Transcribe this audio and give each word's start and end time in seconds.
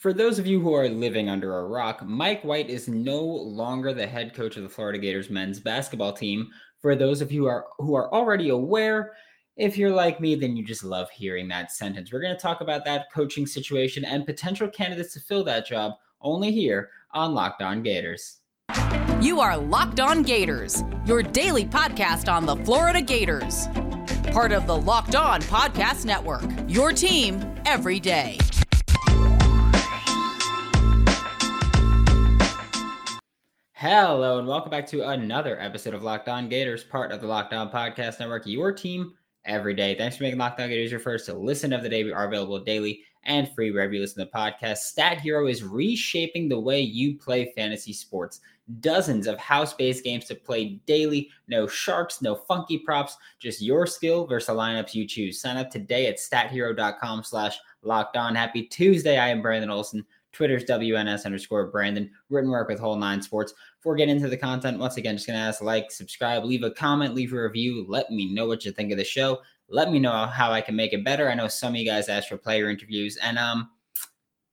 For 0.00 0.14
those 0.14 0.38
of 0.38 0.46
you 0.46 0.60
who 0.60 0.72
are 0.72 0.88
living 0.88 1.28
under 1.28 1.58
a 1.58 1.66
rock, 1.66 2.02
Mike 2.06 2.42
White 2.42 2.70
is 2.70 2.88
no 2.88 3.20
longer 3.20 3.92
the 3.92 4.06
head 4.06 4.32
coach 4.32 4.56
of 4.56 4.62
the 4.62 4.68
Florida 4.70 4.98
Gators 4.98 5.28
men's 5.28 5.60
basketball 5.60 6.14
team. 6.14 6.48
For 6.80 6.96
those 6.96 7.20
of 7.20 7.30
you 7.30 7.42
who 7.42 7.48
are 7.48 7.66
who 7.76 7.94
are 7.94 8.10
already 8.10 8.48
aware, 8.48 9.12
if 9.58 9.76
you're 9.76 9.90
like 9.90 10.18
me, 10.18 10.36
then 10.36 10.56
you 10.56 10.64
just 10.64 10.84
love 10.84 11.10
hearing 11.10 11.48
that 11.48 11.70
sentence. 11.70 12.10
We're 12.10 12.22
going 12.22 12.34
to 12.34 12.40
talk 12.40 12.62
about 12.62 12.86
that 12.86 13.12
coaching 13.12 13.46
situation 13.46 14.06
and 14.06 14.24
potential 14.24 14.68
candidates 14.68 15.12
to 15.12 15.20
fill 15.20 15.44
that 15.44 15.66
job 15.66 15.92
only 16.22 16.50
here 16.50 16.88
on 17.12 17.34
Locked 17.34 17.60
On 17.60 17.82
Gators. 17.82 18.38
You 19.20 19.38
are 19.40 19.58
Locked 19.58 20.00
On 20.00 20.22
Gators, 20.22 20.82
your 21.04 21.22
daily 21.22 21.66
podcast 21.66 22.32
on 22.32 22.46
the 22.46 22.56
Florida 22.56 23.02
Gators. 23.02 23.68
Part 24.32 24.52
of 24.52 24.66
the 24.66 24.78
Locked 24.78 25.14
On 25.14 25.42
Podcast 25.42 26.06
Network, 26.06 26.48
your 26.68 26.90
team 26.90 27.44
every 27.66 28.00
day. 28.00 28.38
Hello 33.80 34.38
and 34.38 34.46
welcome 34.46 34.70
back 34.70 34.86
to 34.88 35.08
another 35.08 35.58
episode 35.58 35.94
of 35.94 36.02
Locked 36.02 36.28
On 36.28 36.50
Gators, 36.50 36.84
part 36.84 37.12
of 37.12 37.22
the 37.22 37.26
Locked 37.26 37.54
On 37.54 37.70
Podcast 37.70 38.20
Network, 38.20 38.46
your 38.46 38.72
team 38.72 39.14
every 39.46 39.72
day. 39.72 39.94
Thanks 39.94 40.18
for 40.18 40.24
making 40.24 40.38
Locked 40.38 40.60
On 40.60 40.68
Gators 40.68 40.90
your 40.90 41.00
first 41.00 41.24
to 41.24 41.32
listen 41.32 41.72
of 41.72 41.82
the 41.82 41.88
day. 41.88 42.04
We 42.04 42.12
are 42.12 42.28
available 42.28 42.60
daily 42.60 43.00
and 43.24 43.50
free 43.54 43.70
wherever 43.70 43.94
you 43.94 44.02
listen 44.02 44.22
to 44.22 44.30
the 44.30 44.38
podcast. 44.38 44.80
Stat 44.80 45.22
Hero 45.22 45.46
is 45.46 45.64
reshaping 45.64 46.46
the 46.46 46.60
way 46.60 46.78
you 46.78 47.16
play 47.16 47.54
fantasy 47.56 47.94
sports. 47.94 48.40
Dozens 48.80 49.26
of 49.26 49.38
house-based 49.38 50.04
games 50.04 50.26
to 50.26 50.34
play 50.34 50.78
daily. 50.84 51.30
No 51.48 51.66
sharks, 51.66 52.20
no 52.20 52.34
funky 52.34 52.76
props, 52.76 53.16
just 53.38 53.62
your 53.62 53.86
skill 53.86 54.26
versus 54.26 54.48
the 54.48 54.52
lineups 54.52 54.94
you 54.94 55.06
choose. 55.08 55.40
Sign 55.40 55.56
up 55.56 55.70
today 55.70 56.06
at 56.06 56.18
stathero.com 56.18 57.24
slash 57.24 57.58
locked 57.80 58.18
on. 58.18 58.34
Happy 58.34 58.62
Tuesday. 58.62 59.16
I 59.16 59.28
am 59.28 59.40
Brandon 59.40 59.70
Olson. 59.70 60.04
Twitter's 60.32 60.64
WNS 60.64 61.26
underscore 61.26 61.70
Brandon. 61.70 62.10
Written 62.28 62.50
work 62.50 62.68
with 62.68 62.78
Whole 62.78 62.96
Nine 62.96 63.22
Sports. 63.22 63.54
Before 63.78 63.96
getting 63.96 64.16
into 64.16 64.28
the 64.28 64.36
content, 64.36 64.78
once 64.78 64.96
again, 64.96 65.16
just 65.16 65.26
going 65.26 65.38
to 65.38 65.44
ask 65.44 65.62
like, 65.62 65.90
subscribe, 65.90 66.44
leave 66.44 66.62
a 66.62 66.70
comment, 66.70 67.14
leave 67.14 67.32
a 67.32 67.42
review. 67.42 67.84
Let 67.88 68.10
me 68.10 68.32
know 68.32 68.46
what 68.46 68.64
you 68.64 68.72
think 68.72 68.92
of 68.92 68.98
the 68.98 69.04
show. 69.04 69.40
Let 69.68 69.90
me 69.90 69.98
know 69.98 70.26
how 70.26 70.52
I 70.52 70.60
can 70.60 70.76
make 70.76 70.92
it 70.92 71.04
better. 71.04 71.30
I 71.30 71.34
know 71.34 71.48
some 71.48 71.74
of 71.74 71.76
you 71.76 71.86
guys 71.86 72.08
asked 72.08 72.28
for 72.28 72.36
player 72.36 72.68
interviews, 72.68 73.16
and 73.22 73.38
um, 73.38 73.70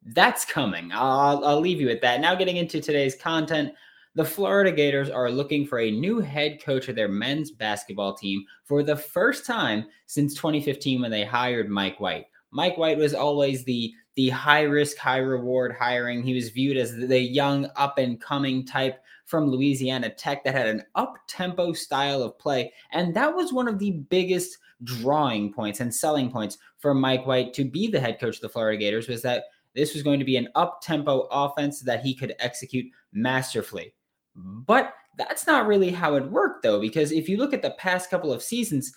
that's 0.06 0.46
coming. 0.46 0.92
I'll, 0.94 1.44
I'll 1.44 1.60
leave 1.60 1.82
you 1.82 1.88
with 1.88 2.02
that. 2.02 2.22
Now, 2.22 2.36
getting 2.36 2.58
into 2.58 2.82
today's 2.82 3.16
content. 3.16 3.74
The 4.16 4.26
Florida 4.26 4.72
Gators 4.72 5.12
are 5.12 5.30
looking 5.30 5.68
for 5.68 5.80
a 5.80 5.92
new 5.92 6.20
head 6.20 6.60
coach 6.64 6.88
of 6.88 6.96
their 6.96 7.08
men's 7.08 7.52
basketball 7.52 8.16
team 8.16 8.44
for 8.64 8.82
the 8.82 8.96
first 8.96 9.46
time 9.46 9.86
since 10.08 10.34
2015 10.34 11.02
when 11.02 11.12
they 11.12 11.24
hired 11.24 11.70
Mike 11.70 12.00
White. 12.00 12.26
Mike 12.50 12.80
White 12.80 12.98
was 12.98 13.14
always 13.14 13.64
the 13.64 13.94
the 14.18 14.30
high 14.30 14.64
risk, 14.64 14.98
high 14.98 15.20
reward 15.20 15.76
hiring. 15.80 16.24
He 16.24 16.34
was 16.34 16.50
viewed 16.50 16.76
as 16.76 16.98
the 16.98 17.20
young, 17.20 17.70
up 17.76 18.00
and 18.00 18.20
coming 18.20 18.66
type 18.66 19.00
from 19.26 19.50
Louisiana 19.50 20.10
Tech 20.10 20.44
that 20.44 20.56
had 20.56 20.68
an 20.68 20.84
up 20.96 21.18
tempo 21.28 21.72
style 21.72 22.24
of 22.24 22.38
play. 22.40 22.74
And 22.92 23.16
that 23.16 23.34
was 23.34 23.54
one 23.54 23.68
of 23.68 23.78
the 23.78 23.92
biggest 23.92 24.58
drawing 24.84 25.54
points 25.54 25.82
and 25.82 25.94
selling 25.94 26.32
points 26.32 26.58
for 26.80 26.96
Mike 26.96 27.28
White 27.28 27.54
to 27.54 27.64
be 27.64 27.88
the 27.88 28.00
head 28.00 28.20
coach 28.20 28.38
of 28.38 28.42
the 28.42 28.50
Florida 28.50 28.78
Gators 28.78 29.08
was 29.08 29.22
that 29.22 29.46
this 29.76 29.94
was 29.94 30.02
going 30.02 30.18
to 30.20 30.26
be 30.26 30.38
an 30.38 30.50
up 30.56 30.82
tempo 30.82 31.28
offense 31.30 31.82
that 31.82 32.02
he 32.02 32.16
could 32.16 32.34
execute 32.40 32.86
masterfully. 33.14 33.94
But 34.36 34.94
that's 35.18 35.46
not 35.46 35.68
really 35.68 35.92
how 35.92 36.16
it 36.16 36.32
worked, 36.32 36.64
though, 36.64 36.80
because 36.80 37.12
if 37.12 37.30
you 37.30 37.38
look 37.38 37.54
at 37.54 37.62
the 37.62 37.76
past 37.78 38.10
couple 38.10 38.34
of 38.34 38.42
seasons, 38.42 38.94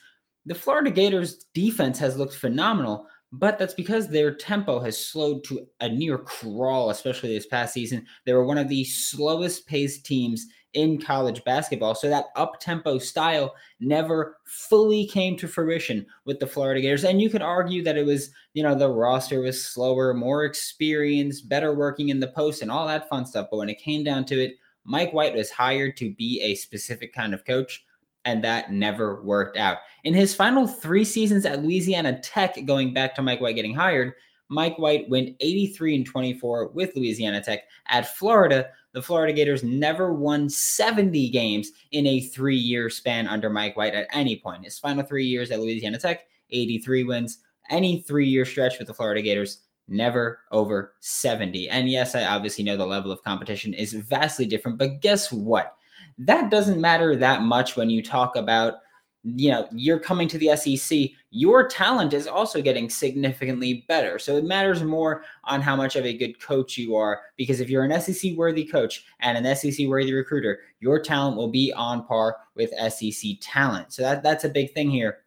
the 0.47 0.55
Florida 0.55 0.91
Gators 0.91 1.45
defense 1.53 1.99
has 1.99 2.17
looked 2.17 2.35
phenomenal, 2.35 3.07
but 3.33 3.59
that's 3.59 3.75
because 3.75 4.09
their 4.09 4.35
tempo 4.35 4.81
has 4.81 4.99
slowed 4.99 5.45
to 5.45 5.67
a 5.81 5.89
near 5.89 6.19
crawl, 6.19 6.91
especially 6.91 7.33
this 7.33 7.47
past 7.47 7.73
season. 7.73 8.05
They 8.27 8.33
were 8.33 8.45
one 8.45 8.59
of 8.59 8.69
the 8.69 8.85
slowest 8.85 9.67
paced 9.67 10.05
teams 10.05 10.47
in 10.73 11.01
college 11.01 11.43
basketball. 11.45 11.95
So 11.95 12.09
that 12.09 12.27
up 12.37 12.61
tempo 12.61 12.99
style 12.99 13.55
never 13.81 14.37
fully 14.45 15.07
came 15.07 15.37
to 15.39 15.49
fruition 15.49 16.07
with 16.25 16.39
the 16.39 16.47
Florida 16.47 16.81
Gators. 16.81 17.05
And 17.05 17.21
you 17.21 17.31
could 17.31 17.43
argue 17.43 17.83
that 17.85 17.97
it 17.97 18.07
was, 18.07 18.31
you 18.55 18.63
know, 18.63 18.75
the 18.75 18.89
roster 18.89 19.41
was 19.41 19.65
slower, 19.65 20.15
more 20.15 20.45
experienced, 20.45 21.49
better 21.49 21.75
working 21.75 22.09
in 22.09 22.21
the 22.21 22.29
post, 22.29 22.63
and 22.63 22.71
all 22.71 22.87
that 22.87 23.09
fun 23.09 23.27
stuff. 23.27 23.49
But 23.51 23.59
when 23.59 23.69
it 23.69 23.81
came 23.81 24.05
down 24.05 24.25
to 24.27 24.41
it, 24.41 24.55
Mike 24.85 25.13
White 25.13 25.35
was 25.35 25.51
hired 25.51 25.97
to 25.99 26.13
be 26.15 26.41
a 26.43 26.55
specific 26.55 27.13
kind 27.13 27.35
of 27.35 27.45
coach 27.45 27.85
and 28.25 28.45
that 28.45 28.73
never 28.73 29.23
worked 29.23 29.57
out. 29.57 29.79
In 30.05 30.15
his 30.15 30.35
final 30.35 30.67
three 30.67 31.05
seasons 31.05 31.47
at 31.47 31.63
Louisiana 31.63 32.21
Tech, 32.21 32.57
going 32.67 32.93
back 32.93 33.15
to 33.15 33.23
Mike 33.23 33.41
White 33.41 33.57
getting 33.57 33.75
hired, 33.75 34.15
Mike 34.49 34.79
White 34.79 35.09
went 35.09 35.37
83 35.41 35.97
and 35.97 36.07
24 36.07 36.69
with 36.69 36.95
Louisiana 36.97 37.41
Tech. 37.41 37.61
At 37.89 38.17
Florida, 38.17 38.71
the 38.93 39.03
Florida 39.03 39.33
Gators 39.33 39.63
never 39.63 40.13
won 40.13 40.49
70 40.49 41.31
games 41.31 41.71
in 41.93 42.07
a 42.07 42.21
three 42.21 42.57
year 42.57 42.91
span 42.91 43.29
under 43.29 43.49
Mike 43.49 43.77
White 43.77 43.95
at 43.95 44.09
any 44.13 44.37
point. 44.37 44.65
His 44.65 44.79
final 44.79 45.05
three 45.05 45.27
years 45.27 45.51
at 45.51 45.61
Louisiana 45.61 45.99
Tech, 45.99 46.27
83 46.51 47.05
wins. 47.05 47.39
Any 47.71 48.03
three 48.03 48.27
year 48.27 48.45
stretch 48.45 48.79
with 48.79 48.89
the 48.89 48.95
Florida 48.95 49.23
Gators, 49.23 49.63
never 49.87 50.41
over 50.51 50.95
70. 51.01 51.69
And 51.69 51.89
yes, 51.89 52.17
I 52.17 52.25
obviously 52.25 52.65
know 52.65 52.77
the 52.77 52.85
level 52.85 53.13
of 53.13 53.23
competition 53.23 53.73
is 53.73 53.93
vastly 53.93 54.47
different, 54.47 54.79
but 54.79 55.01
guess 55.01 55.31
what? 55.31 55.77
That 56.21 56.51
doesn't 56.51 56.81
matter 56.81 57.17
that 57.17 57.43
much 57.43 57.77
when 57.77 57.91
you 57.91 58.03
talk 58.03 58.37
about 58.37 58.75
you 59.23 59.51
know 59.51 59.69
you're 59.73 59.99
coming 59.99 60.27
to 60.29 60.39
the 60.39 60.57
SEC 60.57 61.11
your 61.31 61.69
talent 61.69 62.13
is 62.15 62.27
also 62.27 62.61
getting 62.61 62.91
significantly 62.91 63.85
better. 63.87 64.19
So 64.19 64.37
it 64.37 64.45
matters 64.45 64.83
more 64.83 65.23
on 65.45 65.61
how 65.61 65.77
much 65.77 65.95
of 65.95 66.05
a 66.05 66.17
good 66.17 66.41
coach 66.41 66.77
you 66.77 66.97
are 66.97 67.21
because 67.37 67.61
if 67.61 67.71
you're 67.71 67.85
an 67.85 68.01
SEC 68.01 68.33
worthy 68.35 68.65
coach 68.65 69.05
and 69.21 69.39
an 69.39 69.57
SEC 69.57 69.87
worthy 69.87 70.13
recruiter 70.13 70.61
your 70.81 71.01
talent 71.01 71.37
will 71.37 71.51
be 71.51 71.73
on 71.75 72.05
par 72.07 72.37
with 72.55 72.71
SEC 72.93 73.33
talent. 73.41 73.93
So 73.93 74.03
that 74.03 74.23
that's 74.23 74.45
a 74.45 74.49
big 74.49 74.73
thing 74.73 74.91
here. 74.91 75.19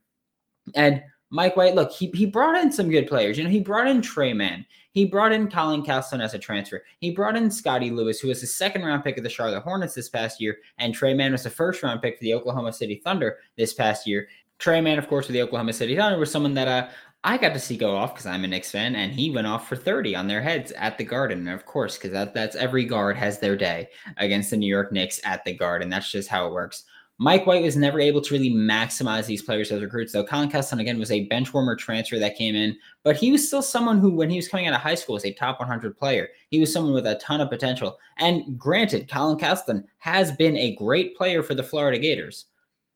And 0.76 1.04
Mike 1.34 1.58
White, 1.58 1.74
look, 1.74 1.92
he, 1.92 2.12
he 2.14 2.28
brought 2.28 2.56
in 2.56 2.72
some 2.72 2.92
good 2.92 3.08
players. 3.08 3.40
You 3.40 3.44
know, 3.44 3.50
he 3.50 3.60
brought 3.60 3.88
in 3.88 4.04
Tre 4.04 4.34
Mann. 4.34 4.64
He 4.92 5.04
brought 5.04 5.32
in 5.32 5.50
Colin 5.50 5.82
Castleton 5.82 6.24
as 6.24 6.36
a 6.36 6.40
transfer. 6.40 6.84
He 7.00 7.10
brought 7.10 7.36
in 7.36 7.50
Scottie 7.50 7.90
Lewis, 7.90 8.20
who 8.20 8.28
was 8.28 8.40
the 8.40 8.46
second 8.46 8.84
round 8.84 9.04
pick 9.04 9.18
of 9.18 9.24
the 9.24 9.32
Charlotte 9.32 9.64
Hornets 9.64 9.96
this 9.96 10.10
past 10.10 10.40
year, 10.40 10.60
and 10.78 10.94
Tre 10.94 11.16
Mann 11.16 11.32
was 11.32 11.42
the 11.42 11.50
first 11.50 11.82
round 11.82 12.04
pick 12.04 12.20
for 12.20 12.24
the 12.24 12.36
Oklahoma 12.36 12.72
City 12.72 13.02
Thunder 13.04 13.40
this 13.58 13.74
past 13.74 14.06
year. 14.06 14.28
Tre 14.60 14.80
Mann, 14.80 15.00
of 15.00 15.08
course, 15.08 15.26
for 15.26 15.32
the 15.32 15.42
Oklahoma 15.42 15.74
City 15.74 15.96
Thunder 15.96 16.20
was 16.20 16.32
someone 16.32 16.54
that 16.54 16.68
uh, 16.68 16.88
I 17.24 17.40
got 17.40 17.54
to 17.54 17.60
see 17.60 17.78
go 17.78 17.96
off 17.96 18.14
because 18.14 18.28
I'm 18.28 18.44
a 18.44 18.48
Knicks 18.48 18.70
fan, 18.70 18.96
and 18.96 19.12
he 19.12 19.32
went 19.32 19.48
off 19.48 19.68
for 19.68 19.76
30 19.76 20.16
on 20.16 20.28
their 20.28 20.42
heads 20.44 20.72
at 20.74 21.00
the 21.00 21.04
Garden. 21.04 21.48
Of 21.48 21.66
course, 21.66 21.98
because 21.98 22.12
that, 22.12 22.36
that's 22.36 22.56
every 22.56 22.86
guard 22.86 23.18
has 23.18 23.40
their 23.40 23.56
day 23.56 23.90
against 24.18 24.52
the 24.52 24.58
New 24.58 24.70
York 24.70 24.92
Knicks 24.92 25.20
at 25.26 25.44
the 25.46 25.56
Garden. 25.56 25.90
That's 25.90 26.12
just 26.12 26.30
how 26.30 26.46
it 26.46 26.54
works. 26.54 26.84
Mike 27.20 27.46
White 27.46 27.62
was 27.62 27.78
never 27.78 28.00
able 28.00 28.22
to 28.22 28.34
really 28.34 28.50
maximize 28.50 29.28
these 29.28 29.44
players 29.44 29.72
as 29.72 29.82
recruits, 29.82 30.14
though. 30.14 30.24
Colin 30.24 30.50
Castleton, 30.50 30.80
again, 30.80 30.98
was 30.98 31.12
a 31.12 31.26
bench 31.26 31.54
warmer 31.54 31.76
transfer 31.76 32.18
that 32.18 32.36
came 32.36 32.56
in, 32.56 32.76
but 33.04 33.16
he 33.16 33.32
was 33.32 33.46
still 33.46 33.62
someone 33.62 34.00
who, 34.00 34.12
when 34.12 34.32
he 34.32 34.36
was 34.36 34.48
coming 34.48 34.68
out 34.68 34.74
of 34.74 34.82
high 34.82 34.96
school, 34.96 35.14
was 35.14 35.26
a 35.26 35.34
top 35.34 35.60
100 35.60 35.96
player. 35.96 36.30
He 36.50 36.60
was 36.60 36.74
someone 36.74 36.94
with 36.94 37.06
a 37.06 37.16
ton 37.16 37.40
of 37.40 37.50
potential. 37.50 38.00
And 38.18 38.58
granted, 38.58 39.10
Colin 39.10 39.38
Castleton 39.38 39.86
has 40.00 40.32
been 40.32 40.58
a 40.58 40.76
great 40.76 41.16
player 41.16 41.44
for 41.44 41.54
the 41.54 41.64
Florida 41.64 42.00
Gators, 42.00 42.46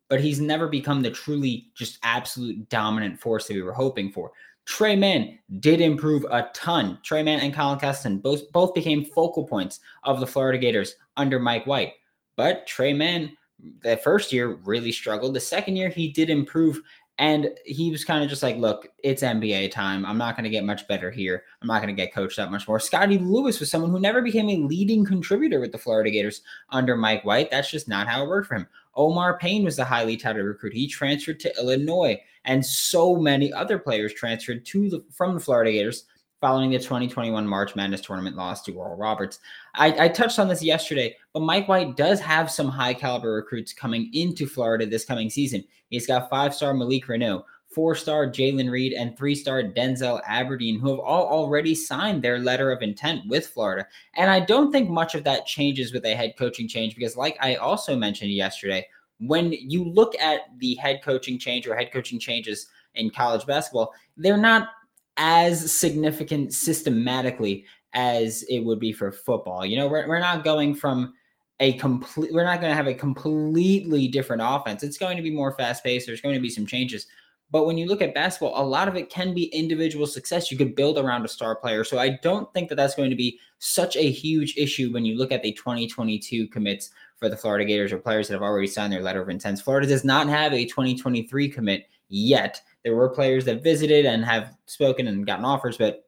but 0.09 0.19
he's 0.19 0.41
never 0.41 0.67
become 0.67 1.03
the 1.03 1.11
truly 1.11 1.67
just 1.75 1.99
absolute 2.01 2.67
dominant 2.69 3.19
force 3.19 3.47
that 3.47 3.53
we 3.53 3.61
were 3.61 3.73
hoping 3.73 4.11
for. 4.11 4.31
Tre 4.65 4.95
Mann 4.95 5.37
did 5.59 5.79
improve 5.79 6.25
a 6.25 6.49
ton. 6.53 6.97
Tre 7.03 7.21
Mann 7.21 7.39
and 7.39 7.53
Colin 7.53 7.79
Castleton 7.79 8.17
both, 8.17 8.51
both 8.51 8.73
became 8.73 9.05
focal 9.05 9.45
points 9.45 9.79
of 10.03 10.19
the 10.19 10.27
Florida 10.27 10.57
Gators 10.57 10.95
under 11.17 11.39
Mike 11.39 11.67
White. 11.67 11.93
But 12.35 12.67
Tre 12.67 12.93
Mann 12.93 13.36
the 13.81 13.97
first 13.97 14.31
year 14.31 14.55
really 14.65 14.91
struggled. 14.91 15.33
The 15.33 15.39
second 15.39 15.75
year 15.75 15.89
he 15.89 16.09
did 16.09 16.29
improve 16.29 16.81
and 17.19 17.49
he 17.65 17.89
was 17.89 18.05
kind 18.05 18.23
of 18.23 18.29
just 18.29 18.43
like, 18.43 18.57
look, 18.57 18.89
it's 19.03 19.23
NBA 19.23 19.71
time. 19.71 20.05
I'm 20.05 20.19
not 20.19 20.35
going 20.35 20.43
to 20.43 20.51
get 20.51 20.63
much 20.63 20.87
better 20.87 21.09
here. 21.09 21.43
I'm 21.61 21.67
not 21.67 21.81
going 21.81 21.95
to 21.95 21.99
get 21.99 22.13
coached 22.13 22.37
that 22.37 22.51
much 22.51 22.67
more. 22.67 22.79
Scottie 22.79 23.17
Lewis 23.17 23.59
was 23.59 23.71
someone 23.71 23.89
who 23.89 23.99
never 23.99 24.21
became 24.21 24.49
a 24.49 24.67
leading 24.67 25.03
contributor 25.03 25.59
with 25.59 25.71
the 25.71 25.79
Florida 25.79 26.11
Gators 26.11 26.41
under 26.69 26.95
Mike 26.95 27.25
White. 27.25 27.49
That's 27.49 27.71
just 27.71 27.87
not 27.87 28.07
how 28.07 28.23
it 28.23 28.29
worked 28.29 28.47
for 28.47 28.55
him. 28.55 28.67
Omar 28.95 29.37
Payne 29.39 29.63
was 29.63 29.75
the 29.75 29.85
highly 29.85 30.15
touted 30.15 30.45
recruit. 30.45 30.73
He 30.73 30.87
transferred 30.87 31.39
to 31.41 31.53
Illinois, 31.57 32.19
and 32.45 32.65
so 32.65 33.15
many 33.15 33.51
other 33.53 33.79
players 33.79 34.13
transferred 34.13 34.65
to 34.65 34.89
the 34.89 35.03
from 35.11 35.35
the 35.35 35.39
Florida 35.39 35.71
Gators 35.71 36.05
following 36.39 36.69
the 36.69 36.77
2021 36.77 37.47
March 37.47 37.75
Madness 37.75 38.01
tournament 38.01 38.35
loss 38.35 38.61
to 38.63 38.73
Oral 38.73 38.95
Roberts. 38.95 39.39
I, 39.73 40.05
I, 40.05 40.07
touched 40.07 40.37
on 40.37 40.47
this 40.47 40.63
yesterday, 40.63 41.15
but 41.33 41.39
Mike 41.39 41.67
White 41.67 41.97
does 41.97 42.19
have 42.19 42.51
some 42.51 42.69
high 42.69 42.93
caliber 42.93 43.33
recruits 43.33 43.73
coming 43.73 44.11
into 44.13 44.45
Florida 44.45 44.85
this 44.85 45.05
coming 45.05 45.29
season. 45.29 45.63
He's 45.89 46.05
got 46.05 46.29
five 46.29 46.53
star 46.53 46.73
Malik 46.73 47.07
Reneau, 47.07 47.43
four 47.69 47.95
star 47.95 48.27
Jalen 48.27 48.69
Reed, 48.69 48.93
and 48.93 49.17
three 49.17 49.33
star 49.33 49.63
Denzel 49.63 50.21
Aberdeen, 50.27 50.79
who 50.79 50.91
have 50.91 50.99
all 50.99 51.25
already 51.25 51.73
signed 51.73 52.21
their 52.21 52.39
letter 52.39 52.71
of 52.71 52.83
intent 52.83 53.27
with 53.27 53.47
Florida. 53.47 53.87
And 54.15 54.29
I 54.29 54.39
don't 54.39 54.71
think 54.71 54.89
much 54.89 55.15
of 55.15 55.23
that 55.23 55.47
changes 55.47 55.91
with 55.91 56.05
a 56.05 56.13
head 56.13 56.35
coaching 56.37 56.67
change 56.67 56.95
because, 56.95 57.17
like 57.17 57.37
I 57.39 57.55
also 57.55 57.95
mentioned 57.95 58.31
yesterday, 58.31 58.85
when 59.19 59.51
you 59.51 59.83
look 59.83 60.13
at 60.19 60.41
the 60.59 60.75
head 60.75 61.01
coaching 61.03 61.39
change 61.39 61.67
or 61.67 61.75
head 61.75 61.91
coaching 61.91 62.19
changes 62.19 62.67
in 62.93 63.09
college 63.09 63.45
basketball, 63.45 63.93
they're 64.15 64.37
not 64.37 64.69
as 65.17 65.73
significant 65.73 66.53
systematically 66.53 67.65
as 67.93 68.43
it 68.43 68.59
would 68.59 68.79
be 68.79 68.93
for 68.93 69.11
football. 69.11 69.65
You 69.65 69.77
know, 69.77 69.87
we're, 69.87 70.07
we're 70.07 70.19
not 70.19 70.43
going 70.43 70.75
from 70.75 71.13
a 71.59 71.73
complete, 71.73 72.31
we're 72.31 72.43
not 72.43 72.61
going 72.61 72.71
to 72.71 72.75
have 72.75 72.87
a 72.87 72.93
completely 72.93 74.07
different 74.07 74.43
offense. 74.45 74.83
It's 74.83 74.97
going 74.97 75.17
to 75.17 75.23
be 75.23 75.31
more 75.31 75.53
fast 75.53 75.83
paced. 75.83 76.05
There's 76.05 76.21
going 76.21 76.35
to 76.35 76.41
be 76.41 76.49
some 76.49 76.65
changes. 76.65 77.07
But 77.49 77.65
when 77.65 77.77
you 77.77 77.87
look 77.87 78.01
at 78.01 78.13
basketball, 78.13 78.61
a 78.61 78.65
lot 78.65 78.87
of 78.87 78.95
it 78.95 79.09
can 79.09 79.33
be 79.33 79.45
individual 79.45 80.05
success. 80.05 80.51
You 80.51 80.57
could 80.57 80.75
build 80.75 80.97
around 80.97 81.23
a 81.23 81.29
star 81.29 81.55
player. 81.55 81.83
So 81.83 81.97
I 81.97 82.19
don't 82.21 82.51
think 82.53 82.67
that 82.69 82.75
that's 82.75 82.95
going 82.95 83.09
to 83.09 83.15
be 83.15 83.39
such 83.59 83.95
a 83.95 84.11
huge 84.11 84.55
issue 84.57 84.91
when 84.91 85.05
you 85.05 85.17
look 85.17 85.31
at 85.31 85.43
the 85.43 85.53
2022 85.53 86.47
commits 86.49 86.91
for 87.15 87.29
the 87.29 87.37
Florida 87.37 87.65
Gators 87.65 87.93
or 87.93 87.97
players 87.97 88.27
that 88.27 88.33
have 88.33 88.43
already 88.43 88.67
signed 88.67 88.91
their 88.91 89.01
letter 89.01 89.21
of 89.21 89.29
intent. 89.29 89.59
Florida 89.59 89.87
does 89.87 90.03
not 90.03 90.27
have 90.27 90.53
a 90.53 90.65
2023 90.65 91.49
commit 91.49 91.87
yet. 92.09 92.61
There 92.83 92.95
were 92.95 93.09
players 93.09 93.45
that 93.45 93.63
visited 93.63 94.05
and 94.05 94.23
have 94.23 94.55
spoken 94.65 95.07
and 95.07 95.25
gotten 95.25 95.45
offers, 95.45 95.77
but 95.77 96.05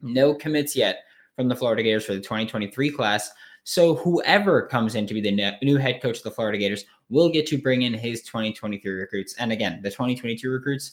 no 0.00 0.34
commits 0.34 0.74
yet 0.74 1.00
from 1.36 1.48
the 1.48 1.56
Florida 1.56 1.82
Gators 1.82 2.04
for 2.04 2.14
the 2.14 2.20
2023 2.20 2.90
class. 2.90 3.30
So 3.64 3.94
whoever 3.94 4.66
comes 4.66 4.94
in 4.94 5.06
to 5.06 5.14
be 5.14 5.20
the 5.20 5.52
new 5.62 5.76
head 5.76 6.00
coach 6.00 6.18
of 6.18 6.22
the 6.24 6.30
Florida 6.30 6.58
Gators 6.58 6.84
will 7.10 7.28
get 7.28 7.46
to 7.48 7.58
bring 7.58 7.82
in 7.82 7.94
his 7.94 8.22
2023 8.22 8.92
recruits. 8.92 9.34
And 9.38 9.52
again, 9.52 9.80
the 9.82 9.90
2022 9.90 10.50
recruits 10.50 10.92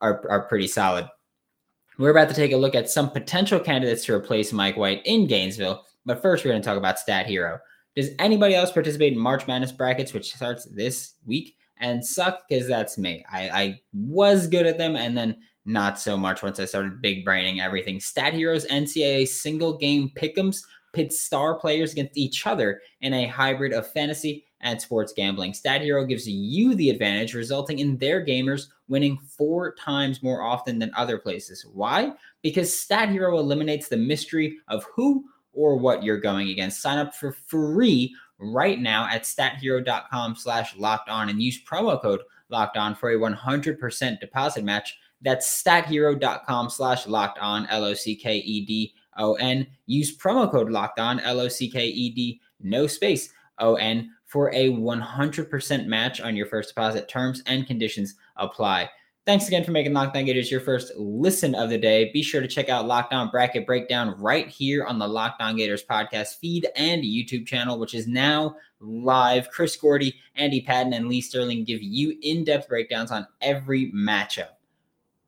are, 0.00 0.28
are 0.28 0.46
pretty 0.46 0.66
solid. 0.66 1.08
We're 1.98 2.10
about 2.10 2.28
to 2.28 2.34
take 2.34 2.52
a 2.52 2.56
look 2.56 2.74
at 2.74 2.90
some 2.90 3.10
potential 3.10 3.60
candidates 3.60 4.04
to 4.06 4.14
replace 4.14 4.52
Mike 4.52 4.76
White 4.76 5.02
in 5.04 5.26
Gainesville. 5.26 5.84
But 6.04 6.22
first, 6.22 6.44
we're 6.44 6.50
going 6.50 6.62
to 6.62 6.66
talk 6.66 6.78
about 6.78 6.98
Stat 6.98 7.26
Hero. 7.26 7.58
Does 7.94 8.10
anybody 8.18 8.54
else 8.54 8.72
participate 8.72 9.12
in 9.12 9.18
March 9.18 9.46
Madness 9.46 9.72
brackets, 9.72 10.12
which 10.12 10.34
starts 10.34 10.64
this 10.64 11.14
week, 11.26 11.56
and 11.78 12.04
suck? 12.04 12.48
Because 12.48 12.66
that's 12.66 12.98
me. 12.98 13.24
I, 13.30 13.48
I 13.48 13.80
was 13.92 14.46
good 14.46 14.66
at 14.66 14.78
them 14.78 14.96
and 14.96 15.16
then 15.16 15.36
not 15.64 15.98
so 15.98 16.16
much 16.16 16.42
once 16.42 16.58
I 16.58 16.64
started 16.64 17.02
big 17.02 17.24
braining 17.24 17.60
everything. 17.60 18.00
Stat 18.00 18.34
Heroes 18.34 18.66
NCAA 18.66 19.28
single 19.28 19.76
game 19.76 20.10
pick'ems 20.16 20.62
pit 20.92 21.12
star 21.12 21.58
players 21.58 21.92
against 21.92 22.16
each 22.16 22.46
other 22.46 22.80
in 23.00 23.14
a 23.14 23.26
hybrid 23.26 23.72
of 23.72 23.90
fantasy 23.90 24.44
and 24.60 24.80
sports 24.80 25.12
gambling. 25.12 25.54
Stat 25.54 25.82
Hero 25.82 26.04
gives 26.04 26.28
you 26.28 26.74
the 26.74 26.90
advantage, 26.90 27.34
resulting 27.34 27.80
in 27.80 27.96
their 27.98 28.24
gamers 28.24 28.68
winning 28.88 29.18
four 29.18 29.74
times 29.74 30.22
more 30.22 30.42
often 30.42 30.78
than 30.78 30.92
other 30.96 31.18
places. 31.18 31.66
Why? 31.72 32.12
Because 32.42 32.78
Stat 32.78 33.08
Hero 33.08 33.38
eliminates 33.38 33.88
the 33.88 33.96
mystery 33.96 34.58
of 34.68 34.84
who 34.94 35.24
or 35.52 35.76
what 35.76 36.02
you're 36.02 36.20
going 36.20 36.48
against. 36.50 36.80
Sign 36.80 36.98
up 36.98 37.14
for 37.14 37.32
free 37.32 38.14
right 38.42 38.80
now 38.80 39.08
at 39.10 39.22
stathero.com 39.22 40.36
slash 40.36 40.76
locked 40.76 41.08
on 41.08 41.28
and 41.28 41.42
use 41.42 41.62
promo 41.64 42.00
code 42.00 42.20
locked 42.48 42.76
on 42.76 42.94
for 42.94 43.10
a 43.10 43.18
100% 43.18 44.20
deposit 44.20 44.64
match. 44.64 44.98
That's 45.22 45.62
stathero.com 45.62 46.70
slash 46.70 47.06
locked 47.06 47.38
on, 47.38 47.66
L 47.68 47.84
O 47.84 47.94
C 47.94 48.16
K 48.16 48.38
E 48.38 48.64
D 48.66 48.94
O 49.16 49.34
N. 49.34 49.66
Use 49.86 50.16
promo 50.16 50.50
code 50.50 50.70
locked 50.70 50.98
on, 50.98 51.20
L 51.20 51.40
O 51.40 51.48
C 51.48 51.70
K 51.70 51.86
E 51.86 52.10
D, 52.10 52.40
no 52.60 52.86
space, 52.86 53.30
O 53.58 53.76
N, 53.76 54.10
for 54.26 54.52
a 54.52 54.70
100% 54.70 55.86
match 55.86 56.20
on 56.20 56.34
your 56.34 56.46
first 56.46 56.70
deposit. 56.70 57.08
Terms 57.08 57.42
and 57.46 57.66
conditions 57.66 58.16
apply. 58.36 58.90
Thanks 59.24 59.46
again 59.46 59.62
for 59.62 59.70
making 59.70 59.92
Locked 59.92 60.16
On 60.16 60.24
Gators 60.24 60.50
your 60.50 60.60
first 60.60 60.92
listen 60.96 61.54
of 61.54 61.70
the 61.70 61.78
day. 61.78 62.10
Be 62.12 62.24
sure 62.24 62.40
to 62.40 62.48
check 62.48 62.68
out 62.68 62.88
Locked 62.88 63.12
On 63.12 63.30
Bracket 63.30 63.64
Breakdown 63.64 64.16
right 64.18 64.48
here 64.48 64.84
on 64.84 64.98
the 64.98 65.06
Locked 65.06 65.40
On 65.40 65.54
Gators 65.54 65.84
podcast 65.84 66.40
feed 66.40 66.66
and 66.74 67.04
YouTube 67.04 67.46
channel, 67.46 67.78
which 67.78 67.94
is 67.94 68.08
now 68.08 68.56
live. 68.80 69.48
Chris 69.48 69.76
Gordy, 69.76 70.16
Andy 70.34 70.60
Patton, 70.60 70.92
and 70.92 71.06
Lee 71.06 71.20
Sterling 71.20 71.62
give 71.62 71.80
you 71.80 72.18
in 72.22 72.42
depth 72.42 72.68
breakdowns 72.68 73.12
on 73.12 73.24
every 73.40 73.92
matchup. 73.92 74.48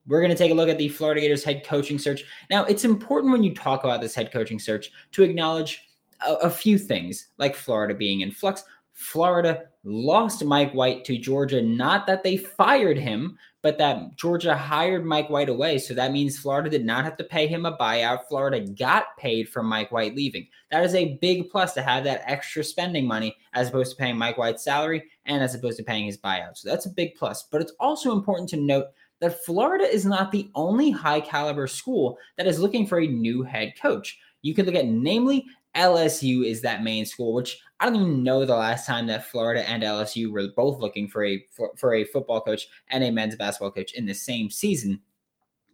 We're 0.08 0.20
going 0.20 0.32
to 0.32 0.37
take 0.37 0.50
a 0.50 0.55
look 0.55 0.69
at 0.69 0.76
the 0.76 0.88
Florida 0.88 1.20
Gators 1.20 1.44
head 1.44 1.64
coaching 1.64 2.00
search. 2.00 2.25
Now, 2.50 2.64
it's 2.64 2.85
important 2.85 3.32
when 3.32 3.44
you 3.44 3.55
talk 3.55 3.85
about 3.85 4.00
this 4.00 4.17
head 4.17 4.32
coaching 4.32 4.58
search 4.58 4.91
to 5.12 5.23
acknowledge 5.23 5.87
a, 6.26 6.32
a 6.35 6.50
few 6.50 6.79
things, 6.79 7.29
like 7.38 7.55
Florida 7.55 7.94
being 7.94 8.23
in 8.23 8.32
flux. 8.32 8.64
Florida 8.94 9.64
lost 9.82 10.44
Mike 10.44 10.73
White 10.73 11.05
to 11.05 11.19
Georgia, 11.19 11.61
not 11.61 12.06
that 12.06 12.23
they 12.23 12.37
fired 12.37 12.96
him, 12.96 13.37
but 13.61 13.76
that 13.79 14.17
Georgia 14.17 14.56
hired 14.56 15.05
Mike 15.05 15.29
White 15.29 15.49
away. 15.49 15.79
So 15.79 15.94
that 15.94 16.12
means 16.12 16.38
Florida 16.38 16.70
did 16.70 16.85
not 16.85 17.05
have 17.05 17.17
to 17.17 17.25
pay 17.25 17.46
him 17.46 17.67
a 17.67 17.76
buyout. 17.76 18.26
Florida 18.29 18.61
got 18.61 19.17
paid 19.19 19.49
for 19.49 19.62
Mike 19.62 19.91
White 19.91 20.14
leaving. 20.14 20.46
That 20.70 20.85
is 20.85 20.94
a 20.94 21.19
big 21.20 21.50
plus 21.50 21.75
to 21.75 21.82
have 21.82 22.05
that 22.05 22.23
extra 22.25 22.62
spending 22.62 23.06
money 23.06 23.37
as 23.52 23.69
opposed 23.69 23.91
to 23.91 23.96
paying 23.96 24.17
Mike 24.17 24.38
White's 24.38 24.64
salary 24.64 25.05
and 25.26 25.43
as 25.43 25.55
opposed 25.55 25.79
to 25.79 25.85
paying 25.85 26.06
his 26.06 26.19
buyout. 26.19 26.56
So 26.56 26.69
that's 26.69 26.87
a 26.87 26.91
big 26.91 27.17
plus. 27.17 27.49
But 27.50 27.61
it's 27.61 27.75
also 27.81 28.12
important 28.12 28.49
to 28.50 28.56
note 28.56 28.87
that 29.20 29.44
Florida 29.44 29.85
is 29.85 30.05
not 30.05 30.31
the 30.31 30.50
only 30.55 30.91
high 30.91 31.20
caliber 31.20 31.67
school 31.67 32.17
that 32.37 32.46
is 32.46 32.61
looking 32.61 32.87
for 32.87 33.00
a 33.00 33.06
new 33.06 33.43
head 33.43 33.73
coach. 33.81 34.19
You 34.43 34.55
can 34.55 34.67
look 34.67 34.75
at, 34.75 34.87
namely, 34.87 35.46
LSU 35.75 36.46
is 36.46 36.61
that 36.61 36.85
main 36.85 37.05
school, 37.05 37.35
which 37.35 37.61
I 37.84 37.88
don't 37.88 37.96
even 37.96 38.22
know 38.22 38.46
the 38.46 38.56
last 38.56 38.86
time 38.86 39.06
that 39.08 39.26
Florida 39.26 39.69
and 39.69 39.82
LSU 39.82 40.32
were 40.32 40.48
both 40.56 40.81
looking 40.81 41.06
for 41.06 41.22
a 41.22 41.44
for, 41.50 41.70
for 41.76 41.92
a 41.92 42.04
football 42.04 42.40
coach 42.40 42.66
and 42.88 43.04
a 43.04 43.10
men's 43.10 43.36
basketball 43.36 43.72
coach 43.72 43.92
in 43.92 44.06
the 44.06 44.14
same 44.14 44.48
season. 44.48 44.98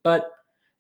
But 0.03 0.33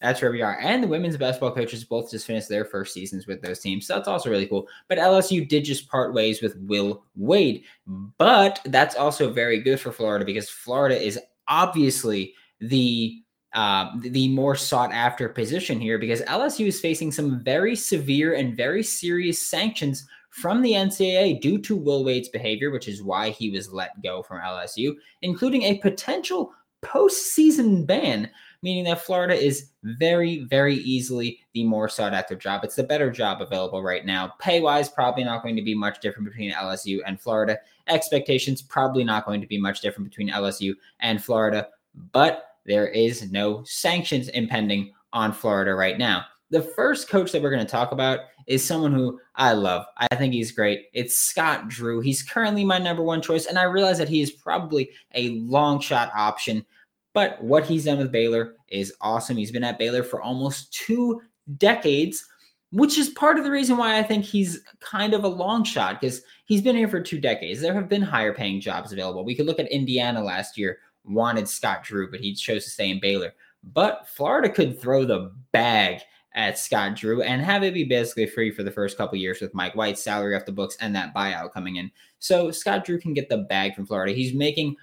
that's 0.02 0.20
where 0.20 0.32
we 0.32 0.42
are. 0.42 0.58
And 0.58 0.82
the 0.82 0.88
women's 0.88 1.16
basketball 1.16 1.54
coaches 1.54 1.84
both 1.84 2.10
just 2.10 2.26
finished 2.26 2.48
their 2.48 2.64
first 2.64 2.92
seasons 2.92 3.28
with 3.28 3.42
those 3.42 3.60
teams. 3.60 3.86
So 3.86 3.94
that's 3.94 4.08
also 4.08 4.28
really 4.28 4.48
cool. 4.48 4.66
But 4.88 4.98
LSU 4.98 5.48
did 5.48 5.64
just 5.64 5.88
part 5.88 6.14
ways 6.14 6.42
with 6.42 6.56
Will 6.62 7.04
Wade. 7.14 7.62
But 7.86 8.58
that's 8.64 8.96
also 8.96 9.32
very 9.32 9.60
good 9.60 9.78
for 9.78 9.92
Florida 9.92 10.24
because 10.24 10.50
Florida 10.50 11.00
is 11.00 11.16
obviously 11.46 12.34
the 12.60 13.22
uh, 13.52 13.92
the 14.00 14.26
more 14.28 14.56
sought 14.56 14.92
after 14.92 15.28
position 15.28 15.78
here 15.78 15.98
because 15.98 16.22
LSU 16.22 16.66
is 16.66 16.80
facing 16.80 17.12
some 17.12 17.44
very 17.44 17.76
severe 17.76 18.34
and 18.34 18.56
very 18.56 18.82
serious 18.82 19.40
sanctions 19.40 20.08
from 20.30 20.62
the 20.62 20.72
NCAA 20.72 21.40
due 21.40 21.58
to 21.58 21.76
Will 21.76 22.04
Wade's 22.04 22.28
behavior, 22.28 22.70
which 22.70 22.88
is 22.88 23.02
why 23.02 23.30
he 23.30 23.50
was 23.50 23.72
let 23.72 24.02
go 24.02 24.22
from 24.22 24.40
LSU, 24.40 24.94
including 25.22 25.62
a 25.62 25.78
potential 25.78 26.52
postseason 26.82 27.86
ban, 27.86 28.30
meaning 28.62 28.84
that 28.84 29.02
Florida 29.02 29.34
is 29.34 29.70
very, 29.82 30.44
very 30.44 30.76
easily 30.76 31.40
the 31.52 31.64
more 31.64 31.88
sought 31.88 32.14
after 32.14 32.34
job. 32.34 32.64
It's 32.64 32.76
the 32.76 32.82
better 32.82 33.10
job 33.10 33.42
available 33.42 33.82
right 33.82 34.06
now. 34.06 34.34
Pay 34.38 34.60
wise, 34.60 34.88
probably 34.88 35.24
not 35.24 35.42
going 35.42 35.56
to 35.56 35.62
be 35.62 35.74
much 35.74 36.00
different 36.00 36.28
between 36.28 36.52
LSU 36.52 37.00
and 37.06 37.20
Florida. 37.20 37.58
Expectations, 37.88 38.62
probably 38.62 39.04
not 39.04 39.26
going 39.26 39.40
to 39.40 39.46
be 39.46 39.60
much 39.60 39.80
different 39.80 40.08
between 40.08 40.30
LSU 40.30 40.74
and 41.00 41.22
Florida. 41.22 41.68
But 42.12 42.44
there 42.66 42.88
is 42.88 43.30
no 43.30 43.62
sanctions 43.64 44.28
impending 44.28 44.92
on 45.12 45.32
Florida 45.32 45.74
right 45.74 45.98
now. 45.98 46.24
The 46.50 46.62
first 46.62 47.08
coach 47.08 47.31
that 47.32 47.43
we're 47.43 47.50
going 47.50 47.64
to 47.64 47.70
talk 47.70 47.93
about 47.93 48.20
is 48.47 48.64
someone 48.64 48.93
who 48.93 49.20
I 49.37 49.52
love. 49.52 49.87
I 49.99 50.14
think 50.16 50.33
he's 50.33 50.50
great. 50.50 50.87
It's 50.92 51.16
Scott 51.16 51.69
Drew. 51.69 52.00
He's 52.00 52.23
currently 52.23 52.64
my 52.64 52.78
number 52.78 53.02
one 53.02 53.23
choice, 53.23 53.47
and 53.47 53.59
I 53.59 53.64
realize 53.64 53.99
that 53.99 54.09
he 54.09 54.21
is 54.21 54.33
probably 54.33 54.90
a 55.14 55.30
long 55.40 55.80
shot 55.80 56.11
option. 56.14 56.66
But 57.14 57.42
what 57.42 57.64
he's 57.64 57.85
done 57.85 57.99
with 57.99 58.12
Baylor 58.12 58.54
is 58.69 58.92
awesome. 59.00 59.37
He's 59.37 59.52
been 59.52 59.64
at 59.64 59.78
Baylor 59.78 60.02
for 60.02 60.21
almost 60.21 60.73
two 60.73 61.21
decades, 61.59 62.25
which 62.73 62.99
is 62.99 63.11
part 63.11 63.38
of 63.38 63.45
the 63.45 63.50
reason 63.50 63.76
why 63.76 63.99
I 63.99 64.02
think 64.02 64.25
he's 64.25 64.61
kind 64.80 65.14
of 65.14 65.25
a 65.25 65.28
long 65.28 65.64
shot 65.64 66.00
because 66.00 66.23
he's 66.47 66.62
been 66.62 66.76
here 66.76 66.88
for 66.88 67.00
two 67.00 67.21
decades. 67.21 67.61
There 67.61 67.75
have 67.75 67.88
been 67.88 68.02
higher 68.02 68.33
paying 68.33 68.61
jobs 68.61 68.92
available. 68.92 69.25
We 69.25 69.35
could 69.35 69.47
look 69.47 69.59
at 69.59 69.71
Indiana 69.71 70.23
last 70.23 70.57
year, 70.57 70.78
wanted 71.04 71.49
Scott 71.49 71.83
Drew, 71.83 72.11
but 72.11 72.21
he 72.21 72.35
chose 72.35 72.64
to 72.64 72.71
stay 72.71 72.90
in 72.90 73.00
Baylor. 73.00 73.35
But 73.62 74.09
Florida 74.09 74.49
could 74.49 74.80
throw 74.80 75.04
the 75.04 75.33
bag 75.52 76.00
at 76.34 76.58
Scott 76.58 76.96
Drew 76.96 77.22
and 77.22 77.42
have 77.42 77.62
it 77.62 77.75
be 77.75 77.84
basically 77.84 78.26
free 78.26 78.50
for 78.50 78.62
the 78.62 78.70
first 78.70 78.96
couple 78.96 79.18
years 79.18 79.40
with 79.40 79.54
Mike 79.54 79.75
White's 79.75 80.02
salary 80.02 80.37
off 80.37 80.44
the 80.44 80.52
books 80.52 80.76
and 80.80 80.94
that 80.94 81.14
buyout 81.14 81.52
coming 81.52 81.76
in. 81.76 81.90
So 82.18 82.50
Scott 82.50 82.84
Drew 82.84 83.00
can 83.00 83.14
get 83.14 83.28
the 83.28 83.38
bag 83.38 83.75
from 83.75 83.87
Florida. 83.87 84.12
He's 84.12 84.34
making 84.34 84.76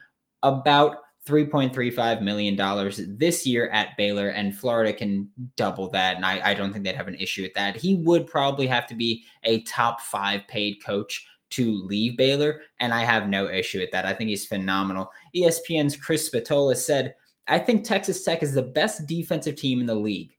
about 0.44 0.98
$3.35 1.28 2.22
million 2.22 3.18
this 3.18 3.46
year 3.46 3.70
at 3.70 3.98
Baylor, 3.98 4.30
and 4.30 4.58
Florida 4.58 4.94
can 4.94 5.30
double 5.58 5.90
that. 5.90 6.16
And 6.16 6.26
I, 6.26 6.52
I 6.52 6.54
don't 6.54 6.72
think 6.72 6.86
they'd 6.86 6.96
have 6.96 7.10
an 7.10 7.16
issue 7.16 7.44
with 7.44 7.54
that. 7.54 7.76
He 7.76 7.96
would 7.96 8.28
probably 8.28 8.66
have 8.68 8.88
to 8.88 8.96
be 8.96 9.26
a 9.44 9.62
top 9.64 10.00
five 10.00 10.48
paid 10.48 10.78
coach 10.86 11.28
to 11.50 11.84
leave 11.84 12.18
Baylor, 12.18 12.62
and 12.80 12.94
I 12.94 13.04
have 13.04 13.28
no 13.28 13.50
issue 13.50 13.80
with 13.80 13.92
that. 13.92 14.06
I 14.06 14.14
think 14.14 14.30
he's 14.30 14.46
phenomenal. 14.46 15.12
ESPN's 15.36 15.98
Chris 15.98 16.26
Spatola 16.26 16.76
said, 16.76 17.14
I 17.48 17.60
think 17.60 17.86
Texas 17.86 18.24
Tech 18.24 18.44
is 18.44 18.54
the 18.54 18.62
best 18.62 19.08
defensive 19.08 19.56
team 19.56 19.80
in 19.80 19.86
the 19.86 19.96
league. 19.96 20.37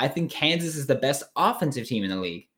I 0.00 0.08
think 0.08 0.30
Kansas 0.30 0.76
is 0.76 0.86
the 0.86 0.96
best 0.96 1.22
offensive 1.36 1.86
team 1.86 2.02
in 2.02 2.10
the 2.10 2.16
league. 2.16 2.48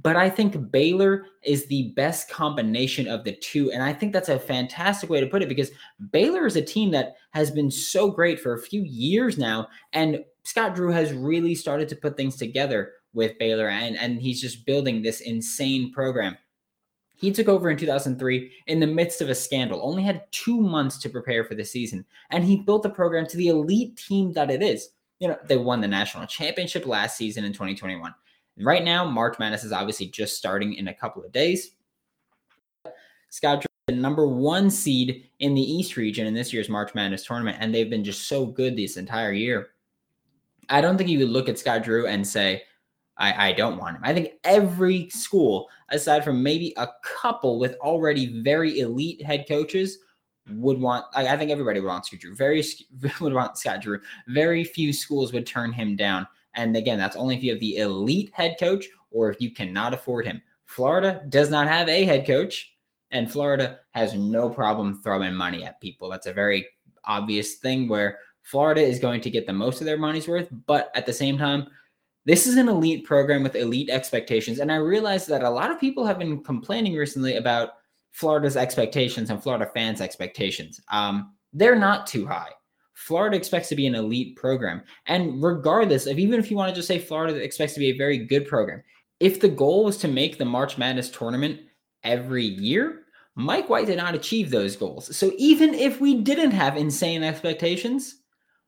But 0.00 0.16
I 0.16 0.28
think 0.28 0.72
Baylor 0.72 1.26
is 1.42 1.66
the 1.66 1.92
best 1.94 2.28
combination 2.30 3.06
of 3.06 3.22
the 3.22 3.36
two. 3.36 3.70
And 3.70 3.82
I 3.82 3.92
think 3.92 4.12
that's 4.12 4.28
a 4.28 4.38
fantastic 4.38 5.08
way 5.10 5.20
to 5.20 5.26
put 5.26 5.42
it 5.42 5.48
because 5.48 5.70
Baylor 6.10 6.46
is 6.46 6.56
a 6.56 6.62
team 6.62 6.90
that 6.92 7.16
has 7.32 7.50
been 7.50 7.70
so 7.70 8.10
great 8.10 8.40
for 8.40 8.54
a 8.54 8.62
few 8.62 8.82
years 8.82 9.38
now. 9.38 9.68
And 9.92 10.24
Scott 10.44 10.74
Drew 10.74 10.90
has 10.90 11.12
really 11.12 11.54
started 11.54 11.88
to 11.88 11.96
put 11.96 12.16
things 12.16 12.36
together 12.36 12.92
with 13.12 13.38
Baylor, 13.38 13.68
and, 13.68 13.96
and 13.96 14.20
he's 14.20 14.40
just 14.40 14.66
building 14.66 15.00
this 15.00 15.20
insane 15.20 15.92
program. 15.92 16.36
He 17.16 17.32
took 17.32 17.48
over 17.48 17.70
in 17.70 17.78
2003 17.78 18.52
in 18.66 18.80
the 18.80 18.86
midst 18.86 19.20
of 19.20 19.30
a 19.30 19.34
scandal, 19.34 19.80
only 19.82 20.02
had 20.02 20.30
two 20.32 20.60
months 20.60 20.98
to 20.98 21.08
prepare 21.08 21.44
for 21.44 21.54
the 21.54 21.64
season, 21.64 22.04
and 22.30 22.44
he 22.44 22.56
built 22.56 22.82
the 22.82 22.90
program 22.90 23.26
to 23.28 23.36
the 23.36 23.48
elite 23.48 23.96
team 23.96 24.32
that 24.32 24.50
it 24.50 24.62
is. 24.62 24.90
You 25.20 25.28
know, 25.28 25.38
they 25.46 25.56
won 25.56 25.80
the 25.80 25.88
national 25.88 26.26
championship 26.26 26.86
last 26.86 27.16
season 27.16 27.44
in 27.44 27.52
2021. 27.52 28.14
Right 28.58 28.84
now, 28.84 29.04
March 29.04 29.38
Madness 29.38 29.64
is 29.64 29.72
obviously 29.72 30.06
just 30.06 30.36
starting 30.36 30.74
in 30.74 30.88
a 30.88 30.94
couple 30.94 31.24
of 31.24 31.32
days. 31.32 31.72
Scott 33.30 33.60
Drew, 33.60 33.94
the 33.94 34.00
number 34.00 34.26
one 34.26 34.70
seed 34.70 35.28
in 35.40 35.54
the 35.54 35.62
East 35.62 35.96
region 35.96 36.26
in 36.26 36.34
this 36.34 36.52
year's 36.52 36.68
March 36.68 36.94
Madness 36.94 37.24
tournament, 37.24 37.58
and 37.60 37.74
they've 37.74 37.90
been 37.90 38.04
just 38.04 38.28
so 38.28 38.46
good 38.46 38.76
this 38.76 38.96
entire 38.96 39.32
year. 39.32 39.70
I 40.68 40.80
don't 40.80 40.96
think 40.96 41.10
you 41.10 41.18
could 41.18 41.30
look 41.30 41.48
at 41.48 41.58
Scott 41.58 41.82
Drew 41.82 42.06
and 42.06 42.26
say, 42.26 42.62
I, 43.16 43.48
I 43.48 43.52
don't 43.52 43.78
want 43.78 43.96
him. 43.96 44.02
I 44.04 44.12
think 44.12 44.34
every 44.44 45.08
school, 45.10 45.68
aside 45.90 46.24
from 46.24 46.42
maybe 46.42 46.72
a 46.76 46.88
couple 47.02 47.58
with 47.58 47.76
already 47.76 48.40
very 48.42 48.80
elite 48.80 49.22
head 49.22 49.46
coaches, 49.48 49.98
would 50.50 50.80
want. 50.80 51.06
I, 51.14 51.28
I 51.28 51.36
think 51.36 51.50
everybody 51.50 51.80
would 51.80 51.88
want 51.88 52.06
Scott 52.06 52.20
Drew. 52.20 52.34
Very 52.34 52.64
would 53.20 53.32
want 53.32 53.58
Scott 53.58 53.82
Drew. 53.82 54.00
Very 54.28 54.64
few 54.64 54.92
schools 54.92 55.32
would 55.32 55.46
turn 55.46 55.72
him 55.72 55.96
down. 55.96 56.26
And 56.54 56.76
again, 56.76 56.98
that's 56.98 57.16
only 57.16 57.36
if 57.36 57.42
you 57.42 57.50
have 57.52 57.60
the 57.60 57.78
elite 57.78 58.30
head 58.32 58.56
coach 58.60 58.86
or 59.10 59.30
if 59.30 59.40
you 59.40 59.50
cannot 59.50 59.94
afford 59.94 60.26
him. 60.26 60.40
Florida 60.66 61.22
does 61.28 61.50
not 61.50 61.68
have 61.68 61.88
a 61.88 62.04
head 62.04 62.26
coach, 62.26 62.74
and 63.10 63.30
Florida 63.30 63.80
has 63.90 64.14
no 64.14 64.48
problem 64.48 65.00
throwing 65.02 65.34
money 65.34 65.64
at 65.64 65.80
people. 65.80 66.08
That's 66.08 66.26
a 66.26 66.32
very 66.32 66.66
obvious 67.04 67.54
thing 67.56 67.88
where 67.88 68.18
Florida 68.42 68.80
is 68.80 68.98
going 68.98 69.20
to 69.22 69.30
get 69.30 69.46
the 69.46 69.52
most 69.52 69.80
of 69.80 69.86
their 69.86 69.98
money's 69.98 70.28
worth, 70.28 70.48
but 70.66 70.90
at 70.94 71.06
the 71.06 71.12
same 71.12 71.38
time, 71.38 71.66
this 72.26 72.46
is 72.46 72.56
an 72.56 72.68
elite 72.68 73.04
program 73.04 73.42
with 73.42 73.54
elite 73.54 73.90
expectations. 73.90 74.58
And 74.58 74.72
I 74.72 74.76
realize 74.76 75.26
that 75.26 75.42
a 75.42 75.50
lot 75.50 75.70
of 75.70 75.78
people 75.78 76.06
have 76.06 76.18
been 76.18 76.42
complaining 76.42 76.94
recently 76.94 77.36
about 77.36 77.70
Florida's 78.14 78.56
expectations 78.56 79.28
and 79.28 79.42
Florida 79.42 79.68
fans' 79.74 80.00
expectations. 80.00 80.80
Um, 80.90 81.34
they're 81.52 81.78
not 81.78 82.06
too 82.06 82.26
high. 82.26 82.50
Florida 82.94 83.36
expects 83.36 83.68
to 83.68 83.76
be 83.76 83.86
an 83.86 83.96
elite 83.96 84.36
program. 84.36 84.82
And 85.06 85.42
regardless 85.42 86.06
of 86.06 86.18
even 86.18 86.38
if 86.38 86.48
you 86.48 86.56
want 86.56 86.68
to 86.70 86.74
just 86.74 86.86
say 86.86 87.00
Florida 87.00 87.34
expects 87.36 87.74
to 87.74 87.80
be 87.80 87.90
a 87.90 87.98
very 87.98 88.18
good 88.18 88.46
program, 88.46 88.82
if 89.18 89.40
the 89.40 89.48
goal 89.48 89.84
was 89.84 89.96
to 89.98 90.08
make 90.08 90.38
the 90.38 90.44
March 90.44 90.78
Madness 90.78 91.10
tournament 91.10 91.60
every 92.04 92.44
year, 92.44 93.00
Mike 93.34 93.68
White 93.68 93.86
did 93.86 93.96
not 93.98 94.14
achieve 94.14 94.50
those 94.50 94.76
goals. 94.76 95.14
So 95.16 95.32
even 95.36 95.74
if 95.74 96.00
we 96.00 96.22
didn't 96.22 96.52
have 96.52 96.76
insane 96.76 97.24
expectations, 97.24 98.22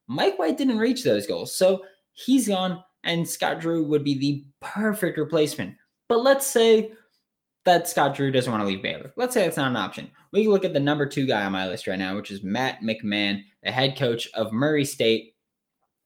Mike 0.08 0.40
White 0.40 0.58
didn't 0.58 0.78
reach 0.78 1.04
those 1.04 1.26
goals. 1.26 1.56
So 1.56 1.84
he's 2.14 2.48
gone 2.48 2.82
and 3.04 3.28
Scott 3.28 3.60
Drew 3.60 3.84
would 3.84 4.02
be 4.02 4.18
the 4.18 4.44
perfect 4.60 5.18
replacement. 5.18 5.76
But 6.08 6.22
let's 6.22 6.46
say 6.46 6.90
that 7.66 7.86
Scott 7.86 8.14
Drew 8.14 8.30
doesn't 8.30 8.50
want 8.50 8.62
to 8.62 8.66
leave 8.66 8.82
Baylor. 8.82 9.12
Let's 9.16 9.34
say 9.34 9.44
it's 9.44 9.58
not 9.58 9.70
an 9.70 9.76
option. 9.76 10.10
We 10.32 10.48
look 10.48 10.64
at 10.64 10.72
the 10.72 10.80
number 10.80 11.04
two 11.04 11.26
guy 11.26 11.44
on 11.44 11.52
my 11.52 11.68
list 11.68 11.86
right 11.86 11.98
now, 11.98 12.16
which 12.16 12.30
is 12.30 12.42
Matt 12.42 12.80
McMahon, 12.80 13.42
the 13.62 13.70
head 13.70 13.98
coach 13.98 14.28
of 14.34 14.52
Murray 14.52 14.84
State, 14.84 15.34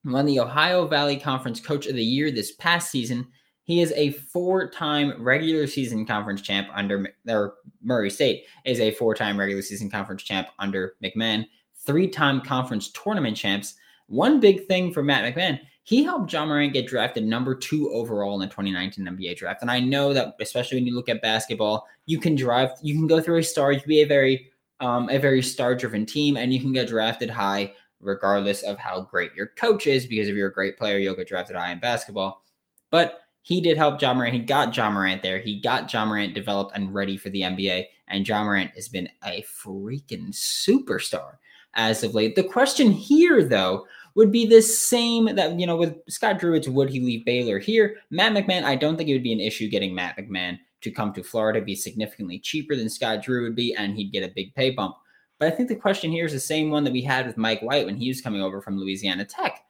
won 0.05 0.27
the 0.27 0.41
Ohio 0.41 0.87
Valley 0.87 1.17
Conference 1.17 1.61
Coach 1.61 1.87
of 1.87 1.95
the 1.95 2.05
Year 2.05 2.31
this 2.31 2.53
past 2.53 2.91
season. 2.91 3.27
He 3.65 3.83
is 3.83 3.93
a 3.95 4.11
four-time 4.11 5.23
regular 5.23 5.67
season 5.67 6.05
conference 6.05 6.41
champ 6.41 6.69
under 6.75 7.15
or 7.29 7.55
Murray 7.83 8.11
State 8.11 8.47
is 8.65 8.81
a 8.81 8.91
four-time 8.93 9.39
regular 9.39 9.63
season 9.63 9.91
conference 9.91 10.23
champ 10.23 10.49
under 10.59 10.95
McMahon, 11.05 11.47
three-time 11.87 12.41
conference 12.41 12.91
tournament 12.91 13.37
champs. 13.37 13.75
One 14.09 14.41
big 14.41 14.67
thing 14.67 14.93
for 14.93 15.03
Matt 15.03 15.33
McMahon 15.35 15.61
he 15.91 16.05
helped 16.05 16.33
Ja 16.33 16.47
Morant 16.47 16.73
get 16.73 16.87
drafted 16.87 17.25
number 17.25 17.53
two 17.53 17.91
overall 17.91 18.35
in 18.35 18.41
the 18.41 18.47
2019 18.47 19.05
NBA 19.07 19.37
draft. 19.37 19.61
And 19.61 19.69
I 19.69 19.81
know 19.81 20.15
that, 20.15 20.37
especially 20.41 20.79
when 20.79 20.87
you 20.87 20.95
look 20.95 21.09
at 21.09 21.21
basketball, 21.21 21.85
you 22.07 22.21
can 22.21 22.37
drive, 22.37 22.71
you 22.81 22.95
can 22.95 23.09
go 23.09 23.21
through 23.21 23.39
a 23.39 23.43
star, 23.43 23.73
you 23.73 23.81
be 23.81 24.03
a 24.03 24.07
very, 24.07 24.53
um, 24.79 25.11
a 25.11 25.19
very 25.19 25.43
star-driven 25.43 26.07
team, 26.07 26.37
and 26.37 26.55
you 26.55 26.61
can 26.61 26.73
get 26.73 26.87
drafted 26.87 27.29
high 27.29 27.73
regardless 27.99 28.63
of 28.63 28.79
how 28.79 29.01
great 29.01 29.35
your 29.35 29.49
coach 29.57 29.89
is. 29.89 30.07
Because 30.07 30.29
if 30.29 30.37
you're 30.37 30.51
a 30.51 30.55
great 30.55 30.79
player, 30.79 30.99
you'll 30.99 31.17
get 31.17 31.27
drafted 31.27 31.57
high 31.57 31.73
in 31.73 31.81
basketball. 31.81 32.45
But 32.93 33.23
he 33.43 33.61
did 33.61 33.77
help 33.77 34.01
Ja 34.01 34.15
Morant. 34.15 34.35
He 34.35 34.43
got 34.43 34.77
Ja 34.77 34.89
Morant 34.93 35.25
there. 35.25 35.41
He 35.41 35.61
got 35.61 35.93
Ja 35.93 36.07
Morant 36.07 36.35
developed 36.35 36.77
and 36.77 36.95
ready 36.95 37.17
for 37.17 37.31
the 37.31 37.41
NBA. 37.41 37.87
And 38.07 38.29
Ja 38.29 38.45
Morant 38.45 38.71
has 38.77 38.89
been 38.89 39.09
a 39.25 39.43
freaking 39.43 40.29
superstar 40.29 41.33
as 41.75 42.05
of 42.05 42.15
late. 42.15 42.37
The 42.37 42.45
question 42.45 42.91
here, 42.91 43.45
though, 43.45 43.87
would 44.15 44.33
be 44.33 44.47
the 44.47 44.63
same 44.63 45.35
that, 45.37 45.59
you 45.59 45.67
know, 45.67 45.77
with 45.77 45.97
Scott 46.09 46.39
Drew, 46.39 46.55
it's 46.55 46.69
would 46.69 46.91
he 46.91 47.01
leave 47.01 47.25
Baylor 47.25 47.59
here? 47.59 47.97
Matt 48.11 48.33
McMahon, 48.33 48.65
I 48.65 48.77
don't 48.77 48.97
think 48.97 49.09
it 49.09 49.13
would 49.15 49.23
be 49.23 49.33
an 49.33 49.41
issue 49.41 49.69
getting 49.69 49.95
Matt 49.95 50.17
McMahon 50.17 50.59
to 50.83 50.91
come 50.91 51.13
to 51.13 51.23
Florida, 51.23 51.61
be 51.61 51.75
significantly 51.75 52.39
cheaper 52.39 52.75
than 52.75 52.89
Scott 52.89 53.23
Drew 53.23 53.45
would 53.45 53.57
be, 53.57 53.75
and 53.75 53.95
he'd 53.95 54.13
get 54.13 54.25
a 54.25 54.33
big 54.35 54.55
pay 54.55 54.71
bump. 54.71 54.97
But 55.39 55.53
I 55.53 55.57
think 55.57 55.69
the 55.69 55.77
question 55.77 56.11
here 56.11 56.27
is 56.27 56.33
the 56.33 56.41
same 56.41 56.71
one 56.71 56.85
that 56.85 56.93
we 56.93 57.03
had 57.03 57.27
with 57.27 57.37
Mike 57.37 57.61
White 57.61 57.87
when 57.87 57.97
he 57.97 58.09
was 58.09 58.21
coming 58.21 58.43
over 58.43 58.61
from 58.61 58.79
Louisiana 58.79 59.25
Tech. 59.25 59.61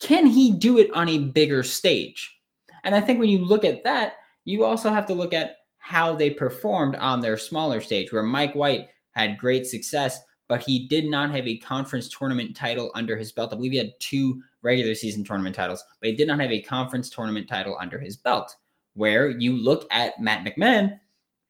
Can 0.00 0.26
he 0.26 0.50
do 0.50 0.78
it 0.78 0.90
on 0.94 1.08
a 1.08 1.18
bigger 1.18 1.62
stage? 1.62 2.38
And 2.84 2.94
I 2.94 3.00
think 3.00 3.18
when 3.18 3.28
you 3.28 3.44
look 3.44 3.64
at 3.64 3.84
that, 3.84 4.14
you 4.44 4.64
also 4.64 4.90
have 4.90 5.06
to 5.06 5.14
look 5.14 5.34
at 5.34 5.56
how 5.78 6.14
they 6.14 6.30
performed 6.30 6.96
on 6.96 7.20
their 7.20 7.36
smaller 7.36 7.80
stage, 7.80 8.12
where 8.12 8.22
Mike 8.22 8.54
White 8.54 8.88
had 9.12 9.38
great 9.38 9.66
success 9.66 10.20
but 10.50 10.60
he 10.60 10.88
did 10.88 11.04
not 11.04 11.30
have 11.30 11.46
a 11.46 11.58
conference 11.58 12.08
tournament 12.08 12.56
title 12.56 12.90
under 12.96 13.16
his 13.16 13.30
belt. 13.30 13.52
I 13.52 13.56
believe 13.56 13.70
he 13.70 13.78
had 13.78 13.92
two 14.00 14.42
regular 14.62 14.96
season 14.96 15.22
tournament 15.22 15.54
titles, 15.54 15.84
but 16.00 16.10
he 16.10 16.16
did 16.16 16.26
not 16.26 16.40
have 16.40 16.50
a 16.50 16.60
conference 16.60 17.08
tournament 17.08 17.48
title 17.48 17.78
under 17.80 18.00
his 18.00 18.16
belt. 18.16 18.56
Where 18.94 19.28
you 19.30 19.56
look 19.56 19.86
at 19.92 20.20
Matt 20.20 20.44
McMahon, 20.44 20.98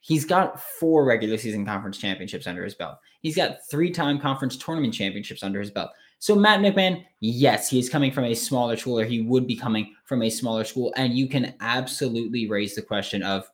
he's 0.00 0.26
got 0.26 0.60
four 0.60 1.06
regular 1.06 1.38
season 1.38 1.64
conference 1.64 1.96
championships 1.96 2.46
under 2.46 2.62
his 2.62 2.74
belt. 2.74 2.98
He's 3.22 3.34
got 3.34 3.66
three 3.70 3.90
time 3.90 4.20
conference 4.20 4.58
tournament 4.58 4.92
championships 4.92 5.42
under 5.42 5.60
his 5.60 5.70
belt. 5.70 5.92
So 6.18 6.34
Matt 6.34 6.60
McMahon, 6.60 7.02
yes, 7.20 7.70
he 7.70 7.78
is 7.78 7.88
coming 7.88 8.12
from 8.12 8.24
a 8.24 8.34
smaller 8.34 8.76
school, 8.76 9.00
or 9.00 9.06
he 9.06 9.22
would 9.22 9.46
be 9.46 9.56
coming 9.56 9.94
from 10.04 10.20
a 10.20 10.28
smaller 10.28 10.64
school, 10.64 10.92
and 10.98 11.16
you 11.16 11.26
can 11.26 11.54
absolutely 11.60 12.50
raise 12.50 12.74
the 12.74 12.82
question 12.82 13.22
of 13.22 13.50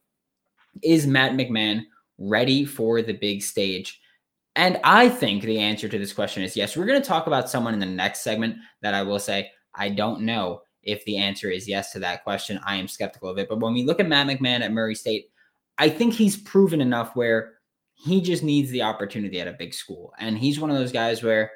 is 0.83 1.07
Matt 1.07 1.35
McMahon 1.35 1.85
ready 2.19 2.65
for 2.65 3.01
the 3.01 3.15
big 3.15 3.45
stage? 3.45 4.01
And 4.57 4.81
I 4.85 5.11
think 5.11 5.43
the 5.43 5.59
answer 5.59 5.87
to 5.87 5.99
this 5.99 6.15
question 6.15 6.43
is 6.43 6.57
yes. 6.57 6.77
We're 6.77 6.87
going 6.87 7.01
to 7.01 7.07
talk 7.07 7.27
about 7.27 7.51
someone 7.51 7.75
in 7.75 7.81
the 7.81 7.87
next 7.87 8.23
segment 8.23 8.57
that 8.81 8.95
I 8.95 9.03
will 9.03 9.19
say 9.19 9.51
I 9.75 9.91
don't 9.91 10.23
know 10.23 10.63
if 10.83 11.05
the 11.05 11.19
answer 11.19 11.51
is 11.51 11.69
yes 11.69 11.93
to 11.93 11.99
that 11.99 12.25
question. 12.25 12.59
I 12.65 12.77
am 12.77 12.89
skeptical 12.89 13.29
of 13.29 13.39
it. 13.39 13.51
But 13.51 13.61
when 13.61 13.75
we 13.75 13.85
look 13.85 14.01
at 14.01 14.09
Matt 14.09 14.27
McMahon 14.27 14.63
at 14.63 14.73
Murray 14.73 14.95
State, 14.95 15.31
I 15.77 15.91
think 15.91 16.15
he's 16.15 16.39
proven 16.39 16.81
enough 16.81 17.15
where 17.15 17.55
he 17.93 18.23
just 18.23 18.43
needs 18.43 18.71
the 18.71 18.83
opportunity 18.83 19.41
at 19.41 19.49
a 19.49 19.53
big 19.53 19.75
school. 19.75 20.15
And 20.19 20.39
he's 20.39 20.59
one 20.59 20.71
of 20.71 20.77
those 20.77 20.93
guys 20.93 21.23
where, 21.23 21.51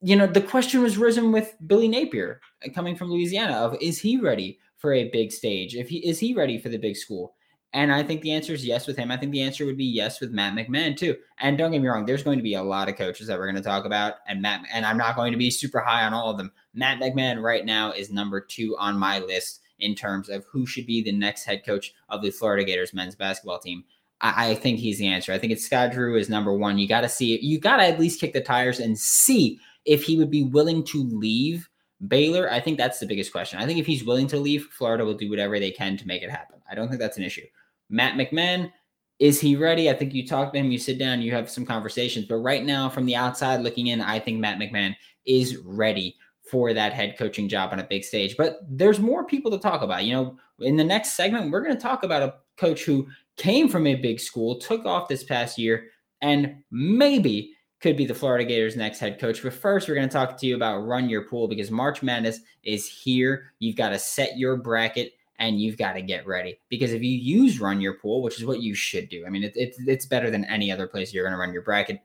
you 0.00 0.16
know, 0.16 0.26
the 0.26 0.40
question 0.40 0.82
was 0.82 0.96
risen 0.96 1.32
with 1.32 1.54
Billy 1.66 1.88
Napier 1.88 2.40
coming 2.74 2.96
from 2.96 3.10
Louisiana 3.10 3.54
of 3.54 3.76
is 3.82 3.98
he 3.98 4.18
ready 4.18 4.58
for 4.78 4.94
a 4.94 5.10
big 5.10 5.32
stage? 5.32 5.74
If 5.74 5.90
he 5.90 5.98
is 5.98 6.18
he 6.18 6.32
ready 6.32 6.58
for 6.58 6.70
the 6.70 6.78
big 6.78 6.96
school? 6.96 7.35
And 7.76 7.92
I 7.92 8.02
think 8.02 8.22
the 8.22 8.32
answer 8.32 8.54
is 8.54 8.64
yes 8.64 8.86
with 8.86 8.96
him. 8.96 9.10
I 9.10 9.18
think 9.18 9.32
the 9.32 9.42
answer 9.42 9.66
would 9.66 9.76
be 9.76 9.84
yes 9.84 10.18
with 10.18 10.30
Matt 10.30 10.54
McMahon 10.54 10.96
too. 10.96 11.14
And 11.40 11.58
don't 11.58 11.72
get 11.72 11.82
me 11.82 11.88
wrong, 11.88 12.06
there's 12.06 12.22
going 12.22 12.38
to 12.38 12.42
be 12.42 12.54
a 12.54 12.62
lot 12.62 12.88
of 12.88 12.96
coaches 12.96 13.26
that 13.26 13.38
we're 13.38 13.44
going 13.44 13.62
to 13.62 13.68
talk 13.68 13.84
about, 13.84 14.14
and 14.26 14.40
Matt 14.40 14.62
and 14.72 14.86
I'm 14.86 14.96
not 14.96 15.14
going 15.14 15.30
to 15.32 15.38
be 15.38 15.50
super 15.50 15.80
high 15.80 16.06
on 16.06 16.14
all 16.14 16.30
of 16.30 16.38
them. 16.38 16.52
Matt 16.72 17.00
McMahon 17.00 17.42
right 17.42 17.66
now 17.66 17.92
is 17.92 18.10
number 18.10 18.40
two 18.40 18.74
on 18.78 18.98
my 18.98 19.18
list 19.18 19.60
in 19.78 19.94
terms 19.94 20.30
of 20.30 20.46
who 20.50 20.64
should 20.64 20.86
be 20.86 21.02
the 21.02 21.12
next 21.12 21.44
head 21.44 21.66
coach 21.66 21.92
of 22.08 22.22
the 22.22 22.30
Florida 22.30 22.64
Gators 22.64 22.94
men's 22.94 23.14
basketball 23.14 23.58
team. 23.58 23.84
I, 24.22 24.52
I 24.52 24.54
think 24.54 24.78
he's 24.78 24.98
the 24.98 25.08
answer. 25.08 25.34
I 25.34 25.38
think 25.38 25.52
it's 25.52 25.66
Scott 25.66 25.92
Drew 25.92 26.16
is 26.16 26.30
number 26.30 26.54
one. 26.54 26.78
You 26.78 26.88
got 26.88 27.02
to 27.02 27.10
see 27.10 27.38
You 27.42 27.60
got 27.60 27.76
to 27.76 27.84
at 27.84 28.00
least 28.00 28.22
kick 28.22 28.32
the 28.32 28.40
tires 28.40 28.80
and 28.80 28.98
see 28.98 29.60
if 29.84 30.02
he 30.02 30.16
would 30.16 30.30
be 30.30 30.44
willing 30.44 30.82
to 30.84 31.04
leave 31.04 31.68
Baylor. 32.08 32.50
I 32.50 32.58
think 32.58 32.78
that's 32.78 33.00
the 33.00 33.06
biggest 33.06 33.32
question. 33.32 33.58
I 33.58 33.66
think 33.66 33.78
if 33.78 33.86
he's 33.86 34.02
willing 34.02 34.28
to 34.28 34.38
leave, 34.38 34.66
Florida 34.72 35.04
will 35.04 35.12
do 35.12 35.28
whatever 35.28 35.60
they 35.60 35.70
can 35.72 35.98
to 35.98 36.06
make 36.06 36.22
it 36.22 36.30
happen. 36.30 36.56
I 36.70 36.74
don't 36.74 36.88
think 36.88 37.00
that's 37.00 37.18
an 37.18 37.24
issue. 37.24 37.44
Matt 37.88 38.14
McMahon, 38.14 38.72
is 39.18 39.40
he 39.40 39.56
ready? 39.56 39.88
I 39.88 39.94
think 39.94 40.12
you 40.12 40.26
talk 40.26 40.52
to 40.52 40.58
him, 40.58 40.70
you 40.70 40.78
sit 40.78 40.98
down, 40.98 41.22
you 41.22 41.32
have 41.32 41.50
some 41.50 41.64
conversations. 41.64 42.26
But 42.26 42.36
right 42.36 42.64
now, 42.64 42.88
from 42.88 43.06
the 43.06 43.16
outside 43.16 43.62
looking 43.62 43.86
in, 43.88 44.00
I 44.00 44.18
think 44.18 44.38
Matt 44.38 44.58
McMahon 44.58 44.94
is 45.24 45.56
ready 45.64 46.16
for 46.50 46.72
that 46.72 46.92
head 46.92 47.16
coaching 47.18 47.48
job 47.48 47.72
on 47.72 47.80
a 47.80 47.84
big 47.84 48.04
stage. 48.04 48.36
But 48.36 48.58
there's 48.68 49.00
more 49.00 49.24
people 49.24 49.50
to 49.50 49.58
talk 49.58 49.82
about. 49.82 50.04
You 50.04 50.14
know, 50.14 50.36
in 50.60 50.76
the 50.76 50.84
next 50.84 51.14
segment, 51.14 51.50
we're 51.50 51.62
going 51.62 51.76
to 51.76 51.82
talk 51.82 52.04
about 52.04 52.22
a 52.22 52.34
coach 52.56 52.84
who 52.84 53.06
came 53.36 53.68
from 53.68 53.86
a 53.86 53.94
big 53.94 54.20
school, 54.20 54.58
took 54.58 54.84
off 54.84 55.08
this 55.08 55.24
past 55.24 55.58
year, 55.58 55.88
and 56.22 56.56
maybe 56.70 57.52
could 57.80 57.96
be 57.96 58.06
the 58.06 58.14
Florida 58.14 58.44
Gators' 58.44 58.76
next 58.76 58.98
head 58.98 59.18
coach. 59.18 59.42
But 59.42 59.52
first, 59.52 59.88
we're 59.88 59.94
going 59.94 60.08
to 60.08 60.12
talk 60.12 60.38
to 60.38 60.46
you 60.46 60.56
about 60.56 60.86
Run 60.86 61.08
Your 61.08 61.22
Pool 61.22 61.48
because 61.48 61.70
March 61.70 62.02
Madness 62.02 62.40
is 62.62 62.88
here. 62.88 63.52
You've 63.58 63.76
got 63.76 63.90
to 63.90 63.98
set 63.98 64.38
your 64.38 64.56
bracket 64.56 65.12
and 65.38 65.60
you've 65.60 65.78
got 65.78 65.92
to 65.92 66.02
get 66.02 66.26
ready 66.26 66.58
because 66.68 66.92
if 66.92 67.02
you 67.02 67.10
use 67.10 67.60
run 67.60 67.80
your 67.80 67.94
pool, 67.94 68.22
which 68.22 68.38
is 68.38 68.46
what 68.46 68.60
you 68.60 68.74
should 68.74 69.08
do, 69.08 69.24
I 69.26 69.30
mean, 69.30 69.44
it, 69.44 69.52
it's 69.56 69.78
it's 69.86 70.06
better 70.06 70.30
than 70.30 70.44
any 70.46 70.70
other 70.70 70.86
place 70.86 71.12
you're 71.12 71.24
going 71.24 71.32
to 71.32 71.38
run 71.38 71.52
your 71.52 71.62
bracket. 71.62 72.00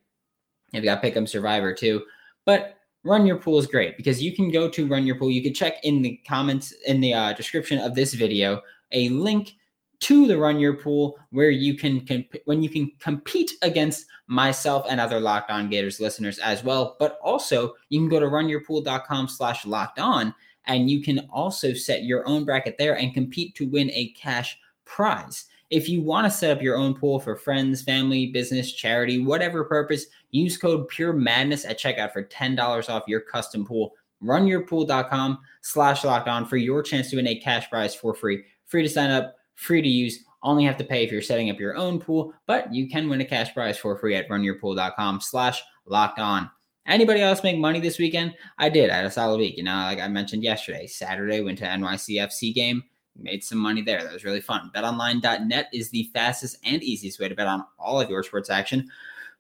You've 0.71 0.83
got 0.83 1.03
Pick'em 1.03 1.27
Survivor 1.27 1.73
too, 1.73 2.03
but 2.45 2.77
Run 3.03 3.25
Your 3.25 3.37
Pool 3.37 3.57
is 3.57 3.67
great 3.67 3.97
because 3.97 4.21
you 4.21 4.35
can 4.35 4.51
go 4.51 4.69
to 4.69 4.87
Run 4.87 5.05
Your 5.05 5.17
Pool. 5.17 5.31
You 5.31 5.41
can 5.41 5.53
check 5.53 5.83
in 5.83 6.01
the 6.01 6.19
comments 6.27 6.73
in 6.85 7.01
the 7.01 7.13
uh, 7.13 7.33
description 7.33 7.79
of 7.79 7.95
this 7.95 8.13
video 8.13 8.61
a 8.91 9.09
link 9.09 9.53
to 10.01 10.27
the 10.27 10.37
Run 10.37 10.59
Your 10.59 10.75
Pool 10.75 11.17
where 11.31 11.49
you 11.49 11.75
can 11.75 12.05
comp- 12.05 12.35
when 12.45 12.61
you 12.61 12.69
can 12.69 12.91
compete 12.99 13.51
against 13.61 14.05
myself 14.27 14.85
and 14.89 14.99
other 14.99 15.19
Locked 15.19 15.51
On 15.51 15.69
Gators 15.69 15.99
listeners 15.99 16.39
as 16.39 16.63
well. 16.63 16.95
But 16.99 17.19
also 17.21 17.73
you 17.89 17.99
can 17.99 18.09
go 18.09 18.19
to 18.19 18.27
runyourpool.com/slash 18.27 19.65
locked 19.65 19.99
on 19.99 20.33
And 20.65 20.89
you 20.89 21.01
can 21.01 21.27
also 21.31 21.73
set 21.73 22.03
your 22.03 22.27
own 22.27 22.45
bracket 22.45 22.77
there 22.77 22.97
and 22.97 23.13
compete 23.13 23.55
to 23.55 23.67
win 23.67 23.89
a 23.91 24.09
cash 24.09 24.57
prize. 24.85 25.45
If 25.69 25.87
you 25.87 26.01
want 26.01 26.25
to 26.25 26.31
set 26.31 26.55
up 26.55 26.61
your 26.61 26.75
own 26.75 26.93
pool 26.93 27.19
for 27.19 27.35
friends, 27.35 27.81
family, 27.81 28.27
business, 28.27 28.73
charity, 28.73 29.23
whatever 29.23 29.63
purpose, 29.63 30.05
use 30.31 30.57
code 30.57 30.87
Pure 30.89 31.13
Madness 31.13 31.65
at 31.65 31.79
checkout 31.79 32.11
for 32.11 32.23
$10 32.23 32.89
off 32.89 33.03
your 33.07 33.21
custom 33.21 33.65
pool. 33.65 33.93
Runyourpool.com 34.21 35.39
slash 35.61 36.03
locked 36.03 36.27
on 36.27 36.45
for 36.45 36.57
your 36.57 36.83
chance 36.83 37.09
to 37.09 37.15
win 37.15 37.27
a 37.27 37.39
cash 37.39 37.69
prize 37.69 37.95
for 37.95 38.13
free. 38.13 38.43
Free 38.67 38.83
to 38.83 38.89
sign 38.89 39.11
up, 39.11 39.37
free 39.55 39.81
to 39.81 39.87
use. 39.87 40.25
Only 40.43 40.63
have 40.65 40.77
to 40.77 40.83
pay 40.83 41.03
if 41.03 41.11
you're 41.11 41.21
setting 41.21 41.49
up 41.49 41.59
your 41.59 41.75
own 41.75 41.99
pool, 41.99 42.33
but 42.47 42.73
you 42.73 42.89
can 42.89 43.09
win 43.09 43.21
a 43.21 43.25
cash 43.25 43.53
prize 43.53 43.77
for 43.77 43.97
free 43.97 44.15
at 44.15 44.27
runyourpool.com 44.29 45.21
slash 45.21 45.61
locked 45.85 46.19
on. 46.19 46.49
Anybody 46.87 47.21
else 47.21 47.43
make 47.43 47.57
money 47.57 47.79
this 47.79 47.99
weekend? 47.99 48.33
I 48.57 48.69
did. 48.69 48.89
I 48.89 48.97
had 48.97 49.05
a 49.05 49.11
solid 49.11 49.37
week. 49.37 49.55
You 49.57 49.63
know, 49.63 49.75
like 49.75 49.99
I 49.99 50.07
mentioned 50.07 50.43
yesterday, 50.43 50.87
Saturday 50.87 51.41
went 51.41 51.59
to 51.59 51.65
NYCFC 51.65 52.55
game 52.55 52.83
made 53.15 53.43
some 53.43 53.57
money 53.57 53.81
there. 53.81 54.03
That 54.03 54.13
was 54.13 54.23
really 54.23 54.41
fun. 54.41 54.71
BetOnline.net 54.73 55.67
is 55.73 55.89
the 55.89 56.09
fastest 56.13 56.57
and 56.65 56.81
easiest 56.83 57.19
way 57.19 57.29
to 57.29 57.35
bet 57.35 57.47
on 57.47 57.65
all 57.77 57.99
of 57.99 58.09
your 58.09 58.23
sports 58.23 58.49
action. 58.49 58.89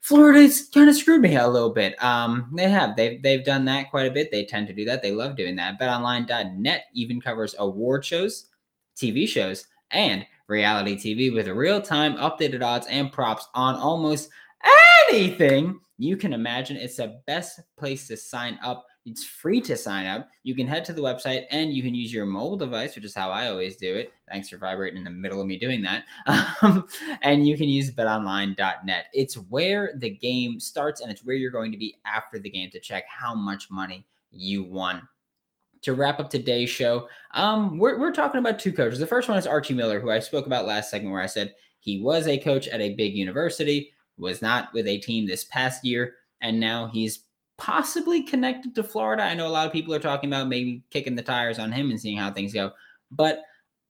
Florida's 0.01 0.67
kind 0.73 0.89
of 0.89 0.95
screwed 0.95 1.21
me 1.21 1.35
a 1.35 1.47
little 1.47 1.69
bit. 1.69 2.01
Um, 2.03 2.51
they 2.55 2.69
have. 2.69 2.95
They've 2.95 3.21
they've 3.21 3.45
done 3.45 3.65
that 3.65 3.91
quite 3.91 4.07
a 4.07 4.11
bit. 4.11 4.31
They 4.31 4.45
tend 4.45 4.67
to 4.67 4.73
do 4.73 4.83
that. 4.85 5.03
They 5.03 5.11
love 5.11 5.35
doing 5.35 5.55
that. 5.57 5.79
BetOnline.net 5.79 6.85
even 6.93 7.21
covers 7.21 7.53
award 7.59 8.03
shows, 8.03 8.47
TV 8.95 9.27
shows, 9.27 9.67
and 9.91 10.25
reality 10.51 10.95
TV 10.95 11.33
with 11.33 11.47
real-time 11.47 12.15
updated 12.17 12.61
odds 12.61 12.87
and 12.87 13.11
props 13.11 13.47
on 13.55 13.75
almost 13.75 14.29
anything 15.09 15.79
you 15.97 16.17
can 16.17 16.33
imagine. 16.33 16.77
It's 16.77 16.97
the 16.97 17.21
best 17.25 17.61
place 17.77 18.07
to 18.07 18.17
sign 18.17 18.59
up 18.63 18.85
it's 19.05 19.25
free 19.25 19.61
to 19.61 19.75
sign 19.75 20.05
up. 20.05 20.29
You 20.43 20.53
can 20.53 20.67
head 20.67 20.85
to 20.85 20.93
the 20.93 21.01
website 21.01 21.45
and 21.49 21.73
you 21.73 21.81
can 21.81 21.95
use 21.95 22.13
your 22.13 22.25
mobile 22.25 22.57
device, 22.57 22.95
which 22.95 23.05
is 23.05 23.15
how 23.15 23.31
I 23.31 23.47
always 23.47 23.75
do 23.75 23.95
it. 23.95 24.13
Thanks 24.29 24.49
for 24.49 24.57
vibrating 24.57 24.97
in 24.97 25.03
the 25.03 25.09
middle 25.09 25.41
of 25.41 25.47
me 25.47 25.57
doing 25.57 25.81
that. 25.81 26.03
Um, 26.61 26.87
and 27.23 27.47
you 27.47 27.57
can 27.57 27.67
use 27.67 27.91
betonline.net. 27.91 29.05
It's 29.13 29.35
where 29.35 29.93
the 29.97 30.11
game 30.11 30.59
starts 30.59 31.01
and 31.01 31.11
it's 31.11 31.25
where 31.25 31.35
you're 31.35 31.51
going 31.51 31.71
to 31.71 31.77
be 31.77 31.97
after 32.05 32.37
the 32.37 32.49
game 32.49 32.69
to 32.71 32.79
check 32.79 33.05
how 33.07 33.33
much 33.33 33.71
money 33.71 34.05
you 34.29 34.63
won. 34.63 35.07
To 35.83 35.93
wrap 35.93 36.19
up 36.19 36.29
today's 36.29 36.69
show, 36.69 37.07
um, 37.31 37.79
we're, 37.79 37.99
we're 37.99 38.11
talking 38.11 38.39
about 38.39 38.59
two 38.59 38.71
coaches. 38.71 38.99
The 38.99 39.07
first 39.07 39.27
one 39.27 39.37
is 39.37 39.47
Archie 39.47 39.73
Miller, 39.73 39.99
who 39.99 40.11
I 40.11 40.19
spoke 40.19 40.45
about 40.45 40.67
last 40.67 40.91
segment, 40.91 41.11
where 41.11 41.21
I 41.21 41.27
said 41.27 41.55
he 41.79 41.99
was 41.99 42.27
a 42.27 42.37
coach 42.37 42.67
at 42.67 42.81
a 42.81 42.93
big 42.93 43.15
university, 43.15 43.91
was 44.17 44.41
not 44.41 44.71
with 44.73 44.87
a 44.87 44.99
team 44.99 45.25
this 45.25 45.45
past 45.45 45.83
year, 45.83 46.15
and 46.41 46.59
now 46.59 46.87
he's 46.87 47.23
possibly 47.57 48.23
connected 48.23 48.75
to 48.75 48.83
Florida. 48.83 49.23
I 49.23 49.33
know 49.33 49.47
a 49.47 49.49
lot 49.49 49.67
of 49.67 49.73
people 49.73 49.93
are 49.93 49.99
talking 49.99 50.29
about 50.29 50.47
maybe 50.47 50.83
kicking 50.91 51.15
the 51.15 51.21
tires 51.21 51.59
on 51.59 51.71
him 51.71 51.89
and 51.89 51.99
seeing 51.99 52.17
how 52.17 52.31
things 52.31 52.53
go. 52.53 52.71
But 53.11 53.41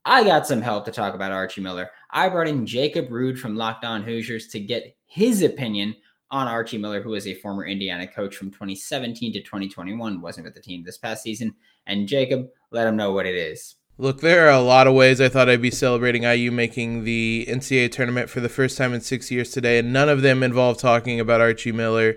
I 0.04 0.24
got 0.24 0.48
some 0.48 0.62
help 0.62 0.86
to 0.86 0.92
talk 0.92 1.14
about 1.14 1.32
Archie 1.32 1.62
Miller. 1.62 1.90
I 2.10 2.28
brought 2.30 2.48
in 2.48 2.66
Jacob 2.66 3.12
Rude 3.12 3.40
from 3.40 3.56
Locked 3.56 3.86
On 3.86 4.02
Hoosiers 4.02 4.48
to 4.48 4.60
get 4.60 4.96
his 5.06 5.44
opinion 5.44 5.96
on 6.32 6.48
Archie 6.48 6.78
Miller, 6.78 7.02
who 7.02 7.14
is 7.14 7.28
a 7.28 7.36
former 7.36 7.66
Indiana 7.66 8.08
coach 8.08 8.36
from 8.36 8.50
2017 8.50 9.34
to 9.34 9.42
2021, 9.42 10.22
wasn't 10.22 10.46
with 10.46 10.56
the 10.56 10.62
team 10.62 10.84
this 10.84 10.98
past 10.98 11.24
season. 11.24 11.54
And 11.86 12.08
Jacob, 12.08 12.48
let 12.72 12.88
him 12.88 12.96
know 12.96 13.12
what 13.12 13.26
it 13.26 13.36
is. 13.36 13.76
Look, 13.98 14.22
there 14.22 14.48
are 14.48 14.52
a 14.52 14.62
lot 14.62 14.88
of 14.88 14.96
ways 14.96 15.22
I 15.22 15.30
thought 15.30 15.50
I'd 15.50 15.62
be 15.62 15.70
celebrating 15.70 16.24
IU 16.24 16.52
making 16.52 17.04
the 17.04 17.46
NCAA 17.48 17.92
tournament 17.92 18.30
for 18.30 18.40
the 18.40 18.50
first 18.50 18.78
time 18.78 18.94
in 18.94 19.02
six 19.02 19.30
years 19.30 19.52
today, 19.52 19.78
and 19.78 19.94
none 19.94 20.10
of 20.10 20.22
them 20.22 20.42
involve 20.42 20.80
talking 20.80 21.20
about 21.20 21.42
Archie 21.42 21.72
Miller. 21.72 22.16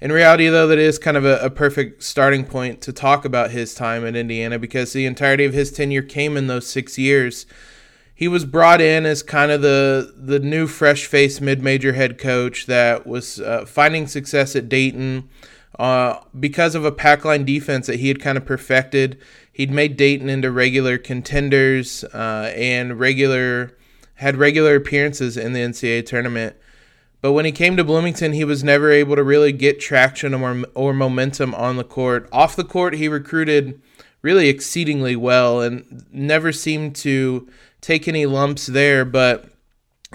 In 0.00 0.10
reality, 0.10 0.48
though, 0.48 0.66
that 0.66 0.80
is 0.80 0.98
kind 0.98 1.16
of 1.16 1.24
a, 1.24 1.38
a, 1.38 1.48
perfect 1.48 2.02
starting 2.02 2.44
point 2.44 2.80
to 2.80 2.92
talk 2.92 3.24
about 3.24 3.52
his 3.52 3.72
time 3.72 4.04
at 4.04 4.16
Indiana 4.16 4.58
because 4.58 4.92
the 4.92 5.06
entirety 5.06 5.44
of 5.44 5.52
his 5.52 5.70
tenure 5.70 6.02
came 6.02 6.36
in 6.36 6.48
those 6.48 6.66
six 6.66 6.98
years. 6.98 7.46
He 8.22 8.28
was 8.28 8.44
brought 8.44 8.80
in 8.80 9.04
as 9.04 9.20
kind 9.20 9.50
of 9.50 9.62
the 9.62 10.14
the 10.16 10.38
new 10.38 10.68
fresh 10.68 11.06
face 11.06 11.40
mid 11.40 11.60
major 11.60 11.94
head 11.94 12.18
coach 12.18 12.66
that 12.66 13.04
was 13.04 13.40
uh, 13.40 13.64
finding 13.66 14.06
success 14.06 14.54
at 14.54 14.68
Dayton 14.68 15.28
uh, 15.76 16.20
because 16.38 16.76
of 16.76 16.84
a 16.84 16.92
pack 16.92 17.24
line 17.24 17.44
defense 17.44 17.88
that 17.88 17.98
he 17.98 18.06
had 18.06 18.20
kind 18.20 18.38
of 18.38 18.46
perfected. 18.46 19.18
He'd 19.52 19.72
made 19.72 19.96
Dayton 19.96 20.28
into 20.28 20.52
regular 20.52 20.98
contenders 20.98 22.04
uh, 22.14 22.52
and 22.54 23.00
regular 23.00 23.76
had 24.14 24.36
regular 24.36 24.76
appearances 24.76 25.36
in 25.36 25.52
the 25.52 25.58
NCAA 25.58 26.06
tournament. 26.06 26.54
But 27.22 27.32
when 27.32 27.44
he 27.44 27.50
came 27.50 27.76
to 27.76 27.82
Bloomington, 27.82 28.34
he 28.34 28.44
was 28.44 28.62
never 28.62 28.92
able 28.92 29.16
to 29.16 29.24
really 29.24 29.50
get 29.50 29.80
traction 29.80 30.32
or, 30.32 30.62
or 30.76 30.94
momentum 30.94 31.56
on 31.56 31.74
the 31.74 31.82
court. 31.82 32.28
Off 32.30 32.54
the 32.54 32.62
court, 32.62 32.94
he 32.94 33.08
recruited 33.08 33.82
really 34.22 34.48
exceedingly 34.48 35.16
well 35.16 35.60
and 35.60 36.06
never 36.12 36.52
seemed 36.52 36.94
to 36.94 37.48
take 37.82 38.08
any 38.08 38.24
lumps 38.24 38.66
there, 38.66 39.04
but 39.04 39.50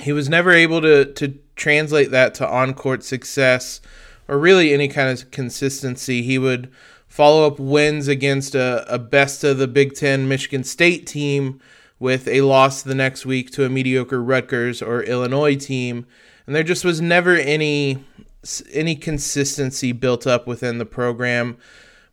he 0.01 0.11
was 0.11 0.27
never 0.27 0.51
able 0.51 0.81
to, 0.81 1.05
to 1.13 1.37
translate 1.55 2.09
that 2.09 2.33
to 2.35 2.47
on 2.47 2.73
court 2.73 3.03
success 3.03 3.79
or 4.27 4.39
really 4.39 4.73
any 4.73 4.87
kind 4.87 5.09
of 5.09 5.29
consistency. 5.29 6.23
He 6.23 6.39
would 6.39 6.71
follow 7.07 7.45
up 7.45 7.59
wins 7.59 8.07
against 8.07 8.55
a, 8.55 8.91
a 8.91 8.97
best 8.97 9.43
of 9.43 9.59
the 9.59 9.67
Big 9.67 9.93
Ten 9.93 10.27
Michigan 10.27 10.63
State 10.63 11.05
team 11.05 11.61
with 11.99 12.27
a 12.27 12.41
loss 12.41 12.81
the 12.81 12.95
next 12.95 13.27
week 13.27 13.51
to 13.51 13.65
a 13.65 13.69
mediocre 13.69 14.23
Rutgers 14.23 14.81
or 14.81 15.03
Illinois 15.03 15.55
team 15.55 16.07
and 16.47 16.55
there 16.55 16.63
just 16.63 16.85
was 16.85 16.99
never 16.99 17.35
any 17.35 18.03
any 18.71 18.95
consistency 18.95 19.91
built 19.91 20.25
up 20.25 20.47
within 20.47 20.77
the 20.77 20.85
program. 20.85 21.57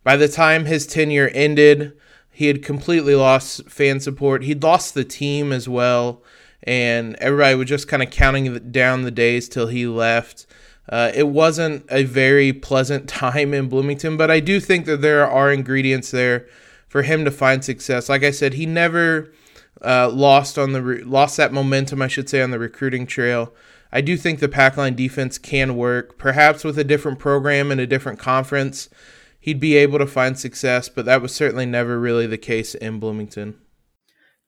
By 0.03 0.17
the 0.17 0.27
time 0.27 0.65
his 0.65 0.85
tenure 0.85 1.29
ended, 1.29 1.97
he 2.35 2.47
had 2.47 2.61
completely 2.61 3.15
lost 3.15 3.69
fan 3.69 4.01
support. 4.01 4.43
He'd 4.43 4.61
lost 4.61 4.93
the 4.93 5.05
team 5.05 5.53
as 5.53 5.69
well, 5.69 6.21
and 6.63 7.15
everybody 7.21 7.55
was 7.55 7.69
just 7.69 7.87
kind 7.87 8.03
of 8.03 8.09
counting 8.09 8.71
down 8.71 9.03
the 9.03 9.09
days 9.09 9.47
till 9.47 9.67
he 9.67 9.87
left. 9.87 10.45
Uh, 10.89 11.13
it 11.15 11.29
wasn't 11.29 11.85
a 11.89 12.03
very 12.03 12.51
pleasant 12.51 13.07
time 13.23 13.53
in 13.53 13.69
Bloomington, 13.69 14.17
but 14.17 14.29
I 14.29 14.41
do 14.41 14.59
think 14.59 14.85
that 14.85 15.01
there 15.01 15.25
are 15.25 15.49
ingredients 15.49 16.11
there 16.11 16.45
for 16.89 17.03
him 17.03 17.23
to 17.23 17.31
find 17.31 17.63
success. 17.63 18.09
Like 18.09 18.23
I 18.23 18.31
said, 18.31 18.55
he 18.55 18.65
never 18.65 19.31
uh, 19.81 20.09
lost 20.09 20.57
on 20.57 20.73
the 20.73 20.81
re- 20.81 21.03
lost 21.03 21.37
that 21.37 21.53
momentum, 21.53 22.01
I 22.01 22.09
should 22.09 22.27
say, 22.27 22.41
on 22.41 22.51
the 22.51 22.59
recruiting 22.59 23.07
trail. 23.07 23.53
I 23.93 24.01
do 24.01 24.17
think 24.17 24.41
the 24.41 24.49
pack 24.49 24.75
line 24.75 24.93
defense 24.93 25.37
can 25.37 25.77
work. 25.77 26.17
Perhaps 26.17 26.65
with 26.65 26.77
a 26.77 26.83
different 26.83 27.17
program 27.17 27.71
and 27.71 27.79
a 27.79 27.87
different 27.87 28.19
conference, 28.19 28.89
he'd 29.45 29.59
be 29.59 29.75
able 29.75 29.99
to 29.99 30.07
find 30.07 30.39
success, 30.39 30.89
but 30.89 31.05
that 31.05 31.21
was 31.21 31.31
certainly 31.31 31.67
never 31.67 31.99
really 31.99 32.25
the 32.25 32.37
case 32.37 32.73
in 32.73 32.99
Bloomington. 32.99 33.53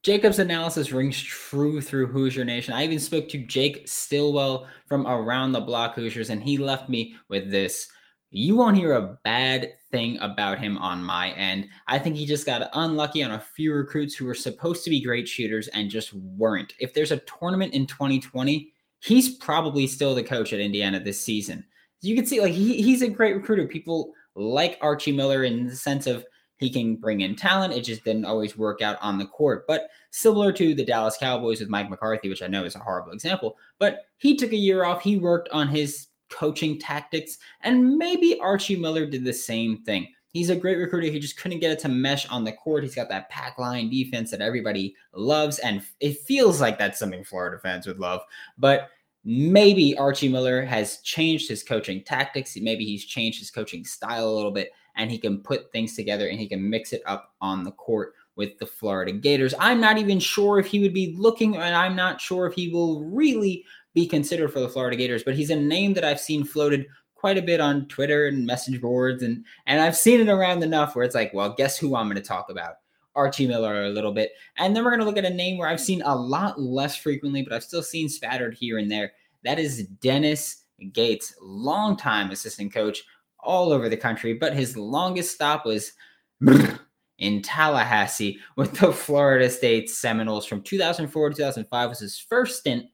Jacob's 0.01 0.39
analysis 0.39 0.91
rings 0.91 1.21
true 1.21 1.81
through 1.81 2.07
Hoosier 2.07 2.43
Nation. 2.43 2.73
I 2.73 2.83
even 2.83 2.97
spoke 2.97 3.29
to 3.29 3.38
Jake 3.38 3.88
Stillwell 3.88 4.65
from 4.88 5.05
Around 5.05 5.51
the 5.51 5.62
Block 5.62 5.93
Hoosiers, 5.93 6.31
and 6.31 6.41
he 6.41 6.57
left 6.57 6.89
me 6.89 7.15
with 7.29 7.51
this. 7.51 7.88
You 8.31 8.55
won't 8.55 8.75
hear 8.75 8.93
a 8.93 9.19
bad 9.23 9.73
thing 9.91 10.17
about 10.19 10.57
him 10.57 10.79
on 10.79 11.03
my 11.03 11.29
end. 11.33 11.67
I 11.88 11.99
think 11.99 12.15
he 12.15 12.25
just 12.25 12.47
got 12.47 12.67
unlucky 12.73 13.21
on 13.21 13.31
a 13.31 13.39
few 13.39 13.73
recruits 13.73 14.15
who 14.15 14.25
were 14.25 14.33
supposed 14.33 14.83
to 14.83 14.89
be 14.89 15.03
great 15.03 15.27
shooters 15.27 15.67
and 15.67 15.91
just 15.91 16.12
weren't. 16.12 16.73
If 16.79 16.95
there's 16.95 17.12
a 17.12 17.21
tournament 17.39 17.75
in 17.75 17.86
2020, 17.86 18.73
he's 19.01 19.36
probably 19.38 19.86
still 19.86 20.15
the 20.15 20.23
coach 20.23 20.53
at 20.53 20.60
Indiana 20.60 20.99
this 20.99 21.21
season. 21.21 21.63
You 22.01 22.15
can 22.15 22.25
see 22.25 22.41
like 22.41 22.53
he, 22.53 22.81
he's 22.81 23.03
a 23.03 23.07
great 23.07 23.36
recruiter. 23.36 23.67
People 23.67 24.13
like 24.38 24.78
Archie 24.82 25.12
Miller 25.12 25.43
in 25.43 25.67
the 25.67 25.76
sense 25.76 26.08
of 26.08 26.26
he 26.58 26.69
can 26.69 26.95
bring 26.95 27.21
in 27.21 27.36
talent. 27.36 27.73
It 27.73 27.82
just 27.82 28.04
didn't 28.04 28.26
always 28.26 28.58
work 28.58 28.82
out 28.82 28.97
on 29.02 29.17
the 29.17 29.26
court. 29.26 29.65
But 29.67 29.89
similar 30.12 30.52
to 30.54 30.73
the 30.73 30.86
Dallas 30.86 31.17
Cowboys 31.19 31.60
with 31.60 31.69
Mike 31.69 31.89
McCarthy, 31.89 32.30
which 32.30 32.41
I 32.41 32.47
know 32.47 32.63
is 32.63 32.76
a 32.76 32.80
horrible 32.80 33.12
example, 33.12 33.58
but 33.80 34.06
he 34.17 34.36
took 34.36 34.52
a 34.52 34.58
year 34.58 34.84
off. 34.84 35.04
He 35.04 35.17
worked 35.17 35.50
on 35.50 35.67
his 35.67 36.08
coaching 36.30 36.80
tactics, 36.80 37.38
and 37.62 37.97
maybe 37.97 38.39
Archie 38.39 38.76
Miller 38.76 39.06
did 39.06 39.23
the 39.23 39.34
same 39.34 39.84
thing. 39.84 40.08
He's 40.34 40.50
a 40.50 40.56
great 40.56 40.78
recruiter. 40.78 41.08
He 41.08 41.19
just 41.19 41.39
couldn't 41.39 41.60
get 41.60 41.71
it 41.71 41.80
to 41.80 41.89
mesh 41.89 42.28
on 42.28 42.43
the 42.43 42.52
court. 42.52 42.84
He's 42.84 42.95
got 42.95 43.10
that 43.10 43.30
pack 43.30 43.58
line 43.58 43.89
defense 43.89 44.30
that 44.32 44.41
everybody 44.41 44.95
loves, 45.13 45.60
and 45.60 45.82
it 46.00 46.19
feels 46.19 46.60
like 46.60 46.78
that's 46.78 47.00
something 47.00 47.23
Florida 47.23 47.60
fans 47.60 47.88
would 47.88 48.00
love. 48.00 48.21
But 48.58 48.89
maybe 49.30 49.94
Archie 49.98 50.30
Miller 50.30 50.63
has 50.63 51.02
changed 51.02 51.50
his 51.50 51.62
coaching 51.62 52.02
tactics. 52.02 52.56
Maybe 52.56 52.86
he's 52.86 53.04
changed 53.04 53.40
his 53.40 53.52
coaching 53.52 53.84
style 53.84 54.30
a 54.30 54.32
little 54.32 54.52
bit, 54.52 54.72
and 54.96 55.12
he 55.12 55.18
can 55.18 55.40
put 55.40 55.70
things 55.74 55.98
together 55.98 56.30
and 56.30 56.40
he 56.40 56.48
can 56.48 56.68
mix 56.68 56.94
it 56.94 57.02
up 57.06 57.34
on 57.42 57.66
the 57.66 57.74
court 57.74 58.13
with 58.38 58.58
the 58.58 58.66
Florida 58.66 59.12
Gators. 59.12 59.54
I'm 59.60 59.82
not 59.82 59.98
even 59.98 60.20
sure 60.20 60.60
if 60.60 60.68
he 60.68 60.80
would 60.80 60.94
be 60.94 61.13
looking, 61.18 61.58
and 61.58 61.76
I'm 61.76 61.96
not 61.96 62.22
sure 62.22 62.48
if 62.48 62.54
he 62.54 62.70
will 62.70 63.04
really 63.04 63.66
be 63.94 64.08
considered 64.08 64.54
for 64.54 64.62
the 64.62 64.70
Florida 64.70 64.96
Gators, 64.96 65.24
but 65.24 65.36
he's 65.36 65.50
a 65.50 65.56
name 65.58 65.94
that 65.96 66.06
I've 66.06 66.22
seen 66.22 66.46
floated 66.46 66.86
quite 67.13 67.38
a 67.38 67.42
bit 67.42 67.60
on 67.60 67.88
Twitter 67.88 68.28
and 68.28 68.46
message 68.46 68.80
boards, 68.80 69.24
and 69.24 69.44
and 69.66 69.82
I've 69.82 69.98
seen 69.98 70.22
it 70.22 70.30
around 70.30 70.63
enough 70.63 70.96
where 70.96 71.04
it's 71.04 71.16
like, 71.16 71.34
well, 71.34 71.54
guess 71.58 71.78
who 71.78 71.98
I'm 71.98 72.08
going 72.08 72.16
to 72.16 72.22
talk 72.22 72.50
about? 72.50 72.76
Archie 73.17 73.47
Miller 73.47 73.84
a 73.84 73.89
little 73.89 74.13
bit, 74.13 74.32
and 74.58 74.75
then 74.75 74.84
we're 74.84 74.91
going 74.91 75.01
to 75.01 75.06
look 75.06 75.17
at 75.17 75.25
a 75.25 75.30
name 75.30 75.58
where 75.58 75.67
I've 75.67 75.82
seen 75.82 76.01
a 76.03 76.15
lot 76.15 76.62
less 76.62 76.95
frequently, 76.95 77.41
but 77.41 77.51
I've 77.51 77.63
still 77.63 77.84
seen 77.84 78.08
spattered 78.08 78.53
here 78.53 78.77
and 78.77 78.89
there. 78.89 79.12
That 79.43 79.60
is 79.60 79.88
Dennis 80.01 80.63
Gates, 80.93 81.34
longtime 81.41 82.32
assistant 82.32 82.73
coach 82.73 83.03
all 83.39 83.71
over 83.71 83.89
the 83.89 83.97
country, 83.97 84.34
but 84.34 84.53
his 84.53 84.77
longest 84.77 85.34
stop 85.34 85.65
was 85.65 85.93
in 87.17 87.41
Tallahassee 87.41 88.39
with 88.56 88.73
the 88.73 88.91
Florida 88.91 89.49
State 89.49 89.89
Seminoles 89.89 90.45
from 90.45 90.62
2004 90.62 91.30
to 91.30 91.36
2005 91.36 91.89
was 91.89 91.99
his 91.99 92.19
first 92.19 92.60
stint. 92.60 92.86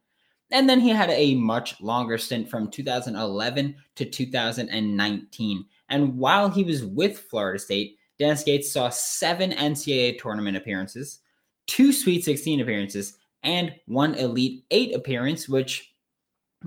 And 0.51 0.69
then 0.69 0.79
he 0.79 0.89
had 0.89 1.09
a 1.09 1.35
much 1.35 1.81
longer 1.81 2.17
stint 2.17 2.49
from 2.49 2.69
2011 2.69 3.75
to 3.95 4.05
2019. 4.05 5.65
And 5.89 6.17
while 6.17 6.49
he 6.49 6.63
was 6.63 6.85
with 6.85 7.19
Florida 7.19 7.59
State, 7.59 7.97
Dennis 8.23 8.43
Gates 8.45 8.71
saw 8.71 8.87
seven 8.87 9.51
NCAA 9.51 10.17
tournament 10.17 10.55
appearances, 10.55 11.19
two 11.67 11.91
Sweet 11.91 12.23
16 12.23 12.61
appearances, 12.61 13.17
and 13.43 13.75
one 13.85 14.15
Elite 14.15 14.63
Eight 14.71 14.95
appearance, 14.95 15.49
which 15.49 15.93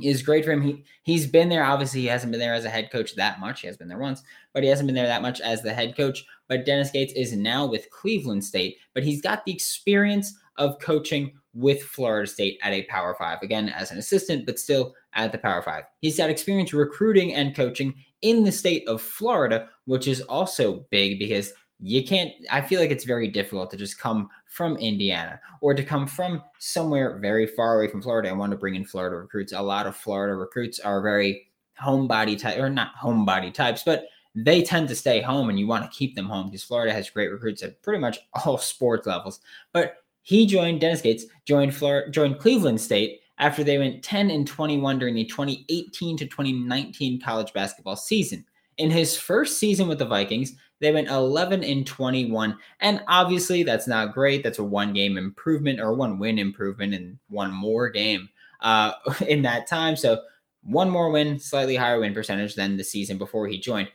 is 0.03 0.23
great 0.23 0.45
for 0.45 0.53
him. 0.53 0.61
He 0.61 0.85
he's 1.05 1.27
been 1.27 1.49
there. 1.49 1.65
Obviously, 1.65 2.03
he 2.03 2.09
hasn't 2.09 2.31
been 2.31 2.41
there 2.41 2.53
as 2.53 2.67
a 2.67 2.69
head 2.69 2.91
coach 2.93 3.15
that 3.15 3.41
much. 3.41 3.63
He 3.63 3.69
has 3.69 3.79
been 3.79 3.89
there 3.89 3.97
once, 3.97 4.23
but 4.53 4.65
he 4.65 4.69
hasn't 4.69 4.87
been 4.87 4.95
there 4.95 5.07
that 5.07 5.23
much 5.23 5.41
as 5.41 5.63
the 5.63 5.73
head 5.73 5.97
coach. 5.97 6.27
But 6.47 6.67
Dennis 6.67 6.91
Gates 6.91 7.15
is 7.15 7.35
now 7.35 7.65
with 7.65 7.89
Cleveland 7.89 8.45
State, 8.45 8.77
but 8.93 9.03
he's 9.03 9.23
got 9.23 9.43
the 9.47 9.53
experience 9.53 10.35
of 10.59 10.79
coaching 10.79 11.33
with 11.55 11.83
Florida 11.85 12.27
State 12.29 12.59
at 12.63 12.75
a 12.75 12.83
Power 12.83 13.17
Five. 13.19 13.39
Again, 13.41 13.71
as 13.71 13.93
an 13.93 13.97
assistant, 13.97 14.45
but 14.45 14.59
still 14.59 14.95
at 15.15 15.33
the 15.33 15.39
Power 15.39 15.63
Five. 15.63 15.85
He's 16.03 16.19
got 16.19 16.29
experience 16.29 16.75
recruiting 16.75 17.33
and 17.33 17.57
coaching 17.57 17.95
in 18.27 18.43
the 18.43 18.53
state 18.53 18.87
of 18.89 19.01
Florida, 19.01 19.69
which 19.85 20.09
is 20.09 20.21
also 20.23 20.85
big 20.91 21.19
because 21.19 21.53
you 21.79 22.03
can't 22.03 22.33
i 22.51 22.61
feel 22.61 22.81
like 22.81 22.91
it's 22.91 23.05
very 23.05 23.29
difficult 23.29 23.71
to 23.71 23.77
just 23.77 23.99
come 23.99 24.31
from 24.47 24.77
indiana 24.79 25.39
or 25.61 25.75
to 25.75 25.85
come 25.85 26.07
from 26.07 26.43
somewhere 26.59 27.19
very 27.19 27.47
far 27.47 27.79
away 27.79 27.87
from 27.87 28.01
florida 28.01 28.31
and 28.31 28.39
want 28.39 28.51
to 28.51 28.57
bring 28.57 28.75
in 28.75 28.85
florida 28.85 29.17
recruits. 29.17 29.53
A 29.53 29.61
lot 29.61 29.87
of 29.87 29.95
florida 29.95 30.35
recruits 30.35 30.81
are 30.81 31.03
very 31.03 31.49
homebody 31.79 32.39
type 32.39 32.59
or 32.59 32.71
not 32.71 32.95
homebody 32.97 33.53
types 33.53 33.83
but 33.85 34.07
they 34.35 34.63
tend 34.63 34.89
to 34.89 34.95
stay 34.95 35.21
home 35.21 35.51
and 35.51 35.59
you 35.59 35.67
want 35.67 35.85
to 35.85 35.97
keep 35.97 36.15
them 36.15 36.27
home 36.27 36.47
because 36.47 36.65
florida 36.65 36.95
has 36.95 37.11
great 37.11 37.31
recruits 37.31 37.63
at 37.63 37.83
pretty 37.83 38.01
much 38.01 38.21
all 38.47 38.59
sports 38.59 39.07
levels. 39.07 39.41
But 39.73 39.97
he 40.23 40.47
joined 40.47 40.81
dennis 40.81 41.03
gates 41.03 41.27
joined 41.45 41.75
florida 41.75 42.11
joined 42.11 42.39
cleveland 42.39 42.81
state 42.81 43.21
after 43.39 43.63
they 43.63 43.79
went 43.79 44.03
10 44.03 44.31
and 44.31 44.47
21 44.47 44.99
during 44.99 45.15
the 45.15 45.25
2018 45.25 46.17
to 46.17 46.27
2019 46.27 47.21
college 47.21 47.53
basketball 47.53 47.97
season 47.97 48.45
in 48.79 48.91
his 48.91 49.17
first 49.17 49.59
season 49.59 49.89
with 49.89 49.99
the 49.99 50.07
vikings 50.07 50.55
they 50.81 50.93
went 50.93 51.09
11 51.09 51.65
and 51.65 51.87
21. 51.87 52.57
And 52.81 53.03
obviously, 53.09 53.63
that's 53.63 53.89
not 53.89 54.13
great. 54.13 54.43
That's 54.43 54.59
a 54.59 54.65
one 54.65 54.93
game 54.93 55.17
improvement 55.17 55.81
or 55.81 55.95
one 55.95 56.19
win 56.19 56.39
improvement 56.39 56.95
in 56.95 57.19
one 57.29 57.53
more 57.53 57.89
game 57.89 58.29
uh, 58.61 58.93
in 59.29 59.43
that 59.43 59.67
time. 59.67 59.97
So, 59.97 60.23
one 60.63 60.91
more 60.91 61.11
win, 61.11 61.39
slightly 61.39 61.77
higher 61.77 62.01
win 62.01 62.13
percentage 62.13 62.57
than 62.57 62.77
the 62.77 62.83
season 62.83 63.19
before 63.19 63.47
he 63.47 63.59
joined. 63.59 63.89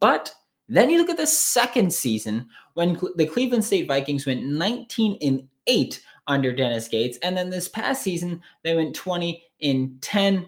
But 0.00 0.34
then 0.68 0.90
you 0.90 0.98
look 0.98 1.10
at 1.10 1.16
the 1.16 1.26
second 1.26 1.92
season 1.94 2.48
when 2.74 2.98
the 3.14 3.26
Cleveland 3.26 3.64
State 3.64 3.86
Vikings 3.86 4.26
went 4.26 4.44
19 4.44 5.18
and 5.22 5.48
8 5.68 6.02
under 6.26 6.52
Dennis 6.52 6.88
Gates. 6.88 7.18
And 7.22 7.36
then 7.36 7.50
this 7.50 7.68
past 7.68 8.02
season, 8.02 8.42
they 8.62 8.74
went 8.74 8.94
20 8.94 9.42
in 9.60 9.98
10 10.00 10.46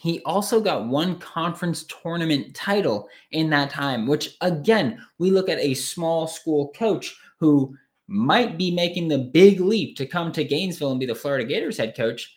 he 0.00 0.22
also 0.22 0.62
got 0.62 0.86
one 0.86 1.18
conference 1.18 1.84
tournament 1.84 2.54
title 2.54 3.06
in 3.32 3.50
that 3.50 3.68
time, 3.68 4.06
which 4.06 4.34
again, 4.40 4.98
we 5.18 5.30
look 5.30 5.50
at 5.50 5.58
a 5.58 5.74
small 5.74 6.26
school 6.26 6.72
coach 6.74 7.14
who 7.38 7.76
might 8.08 8.56
be 8.56 8.70
making 8.70 9.08
the 9.08 9.18
big 9.18 9.60
leap 9.60 9.98
to 9.98 10.06
come 10.06 10.32
to 10.32 10.42
Gainesville 10.42 10.92
and 10.92 11.00
be 11.00 11.04
the 11.04 11.14
Florida 11.14 11.44
Gators 11.44 11.76
head 11.76 11.94
coach. 11.94 12.34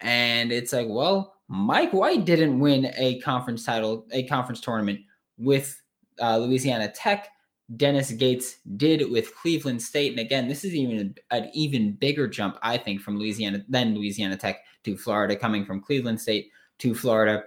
And 0.00 0.52
it's 0.52 0.74
like, 0.74 0.86
well, 0.86 1.34
Mike 1.48 1.94
White 1.94 2.26
didn't 2.26 2.60
win 2.60 2.92
a 2.98 3.18
conference 3.20 3.64
title, 3.64 4.06
a 4.12 4.24
conference 4.24 4.60
tournament 4.60 5.00
with 5.38 5.80
uh, 6.20 6.36
Louisiana 6.36 6.92
Tech. 6.92 7.30
Dennis 7.76 8.12
Gates 8.12 8.58
did 8.76 9.10
with 9.10 9.34
Cleveland 9.36 9.82
State. 9.82 10.12
And 10.12 10.20
again, 10.20 10.48
this 10.48 10.64
is 10.64 10.74
even 10.74 11.14
an 11.30 11.50
even 11.52 11.92
bigger 11.92 12.26
jump, 12.26 12.58
I 12.62 12.78
think, 12.78 13.00
from 13.00 13.18
Louisiana 13.18 13.64
than 13.68 13.94
Louisiana 13.94 14.36
Tech 14.36 14.60
to 14.84 14.96
Florida, 14.96 15.36
coming 15.36 15.64
from 15.64 15.82
Cleveland 15.82 16.20
State 16.20 16.50
to 16.78 16.94
Florida. 16.94 17.44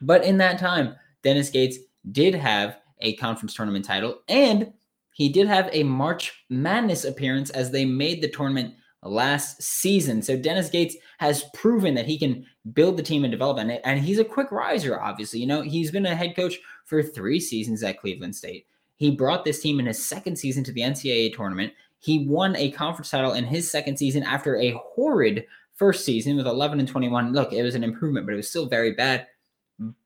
But 0.00 0.24
in 0.24 0.38
that 0.38 0.58
time, 0.58 0.96
Dennis 1.22 1.50
Gates 1.50 1.78
did 2.12 2.34
have 2.34 2.78
a 3.00 3.14
conference 3.16 3.54
tournament 3.54 3.84
title 3.84 4.22
and 4.28 4.72
he 5.12 5.28
did 5.28 5.48
have 5.48 5.68
a 5.72 5.82
March 5.82 6.44
Madness 6.48 7.04
appearance 7.04 7.50
as 7.50 7.70
they 7.70 7.84
made 7.84 8.22
the 8.22 8.28
tournament 8.28 8.74
last 9.02 9.62
season. 9.62 10.22
So 10.22 10.36
Dennis 10.36 10.70
Gates 10.70 10.96
has 11.18 11.44
proven 11.54 11.94
that 11.94 12.06
he 12.06 12.18
can 12.18 12.46
build 12.72 12.96
the 12.96 13.02
team 13.02 13.24
and 13.24 13.30
develop 13.30 13.58
it. 13.58 13.80
And 13.84 14.00
he's 14.00 14.18
a 14.18 14.24
quick 14.24 14.52
riser, 14.52 15.00
obviously. 15.00 15.40
You 15.40 15.46
know, 15.46 15.62
he's 15.62 15.90
been 15.90 16.06
a 16.06 16.14
head 16.14 16.36
coach 16.36 16.58
for 16.84 17.02
three 17.02 17.40
seasons 17.40 17.82
at 17.82 18.00
Cleveland 18.00 18.36
State. 18.36 18.66
He 18.98 19.12
brought 19.12 19.44
this 19.44 19.60
team 19.60 19.80
in 19.80 19.86
his 19.86 20.04
second 20.04 20.36
season 20.36 20.62
to 20.64 20.72
the 20.72 20.82
NCAA 20.82 21.34
tournament. 21.34 21.72
He 22.00 22.26
won 22.26 22.54
a 22.56 22.70
conference 22.70 23.10
title 23.10 23.32
in 23.32 23.44
his 23.44 23.70
second 23.70 23.96
season 23.96 24.22
after 24.22 24.56
a 24.56 24.80
horrid 24.94 25.46
first 25.74 26.04
season 26.04 26.36
with 26.36 26.46
11 26.46 26.80
and 26.80 26.88
21. 26.88 27.32
Look, 27.32 27.52
it 27.52 27.62
was 27.62 27.74
an 27.74 27.84
improvement, 27.84 28.26
but 28.26 28.32
it 28.32 28.36
was 28.36 28.50
still 28.50 28.66
very 28.66 28.92
bad. 28.92 29.26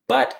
But 0.06 0.34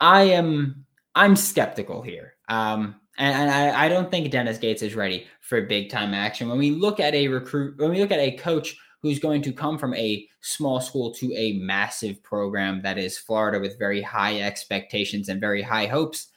I 0.00 0.22
am 0.22 0.84
I'm 1.14 1.36
skeptical 1.36 2.02
here. 2.02 2.34
Um, 2.48 2.96
and, 3.16 3.50
I, 3.50 3.84
I 3.84 3.88
don't 3.88 4.10
think 4.10 4.30
Dennis 4.30 4.58
Gates 4.58 4.82
is 4.82 4.96
ready 4.96 5.26
for 5.40 5.62
big 5.62 5.88
time 5.88 6.14
action. 6.14 6.48
When 6.48 6.58
we 6.58 6.72
look 6.72 6.98
at 6.98 7.14
a 7.14 7.28
recruit, 7.28 7.78
when 7.78 7.90
we 7.90 8.00
look 8.00 8.10
at 8.10 8.18
a 8.18 8.32
coach 8.32 8.76
who's 9.02 9.20
going 9.20 9.42
to 9.42 9.52
come 9.52 9.78
from 9.78 9.94
a 9.94 10.26
small 10.40 10.80
school 10.80 11.12
to 11.14 11.32
a 11.34 11.58
massive 11.58 12.22
program 12.22 12.82
that 12.82 12.98
is 12.98 13.18
Florida 13.18 13.60
with 13.60 13.78
very 13.78 14.02
high 14.02 14.40
expectations 14.40 15.28
and 15.28 15.40
very 15.40 15.62
high 15.62 15.86
hopes, 15.86 16.28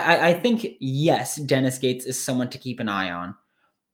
I, 0.00 0.30
I 0.30 0.34
think 0.34 0.66
yes, 0.80 1.36
Dennis 1.36 1.78
Gates 1.78 2.06
is 2.06 2.18
someone 2.18 2.48
to 2.50 2.58
keep 2.58 2.80
an 2.80 2.88
eye 2.88 3.10
on 3.10 3.34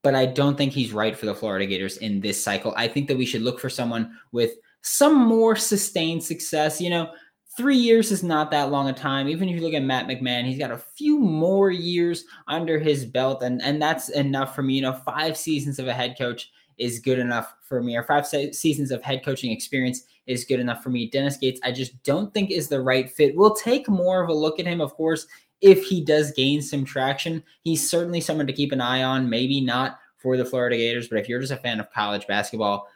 but 0.03 0.15
I 0.15 0.27
don't 0.27 0.57
think 0.57 0.73
he's 0.73 0.93
right 0.93 1.17
for 1.17 1.27
the 1.27 1.35
Florida 1.35 1.67
Gators 1.67 1.99
in 1.99 2.21
this 2.21 2.43
cycle. 2.43 2.73
I 2.77 2.89
think 2.89 3.09
that 3.09 3.19
we 3.19 3.27
should 3.27 3.43
look 3.43 3.59
for 3.59 3.71
someone 3.71 4.17
with 4.33 4.53
some 4.83 5.17
more 5.17 5.57
sustained 5.57 6.23
success. 6.23 6.81
You 6.81 6.91
know, 6.91 7.11
three 7.57 7.77
years 7.77 8.13
is 8.13 8.23
not 8.23 8.51
that 8.53 8.71
long 8.71 8.89
a 8.89 8.93
time. 8.93 9.29
Even 9.29 9.49
if 9.49 9.57
you 9.57 9.63
look 9.63 9.75
at 9.75 9.83
Matt 9.83 10.07
McMahon, 10.07 10.45
he's 10.45 10.59
got 10.59 10.71
a 10.71 10.79
few 10.79 11.19
more 11.19 11.71
years 11.71 12.25
under 12.47 12.79
his 12.79 13.05
belt, 13.05 13.43
and 13.43 13.61
and 13.63 13.83
that's 13.83 14.09
enough 14.11 14.55
for 14.55 14.63
me. 14.63 14.75
You 14.75 14.83
know, 14.83 14.93
five 14.93 15.37
seasons 15.37 15.79
of 15.79 15.89
a 15.89 15.95
head 15.95 16.15
coach 16.17 16.51
is 16.79 17.01
good 17.01 17.19
enough 17.19 17.55
for 17.61 17.83
me, 17.83 17.97
or 17.97 18.05
five 18.05 18.27
se- 18.27 18.53
seasons 18.53 18.93
of 18.93 19.03
head 19.03 19.25
coaching 19.25 19.51
experience 19.51 20.05
is 20.29 20.45
good 20.45 20.61
enough 20.61 20.83
for 20.83 20.91
me. 20.91 21.11
Dennis 21.11 21.37
Gates, 21.39 21.61
I 21.65 21.73
just 21.73 22.01
don't 22.05 22.33
think 22.33 22.51
is 22.51 22.69
the 22.69 22.81
right 22.81 23.11
fit. 23.11 23.35
We'll 23.35 23.55
take 23.55 23.89
more 23.89 24.23
of 24.23 24.29
a 24.29 24.35
look 24.35 24.61
at 24.61 24.67
him, 24.67 24.81
of 24.81 24.95
course, 24.95 25.27
if 25.61 25.85
he 25.85 26.05
does 26.05 26.33
gain 26.33 26.63
some 26.63 26.85
traction, 26.85 27.43
he's 27.63 27.89
certainly 27.89 28.21
someone 28.21 28.47
to 28.47 28.53
keep 28.53 28.73
an 28.73 28.81
eye 28.81 29.03
on. 29.03 29.29
Maybe 29.29 29.61
not 29.61 29.99
for 30.17 30.37
the 30.37 30.45
Florida 30.45 30.77
Gators, 30.77 31.09
but 31.09 31.19
if 31.19 31.29
you're 31.29 31.41
just 31.41 31.53
a 31.53 31.57
fan 31.57 31.81
of 31.81 31.93
college 31.93 32.27
basketball, 32.27 32.89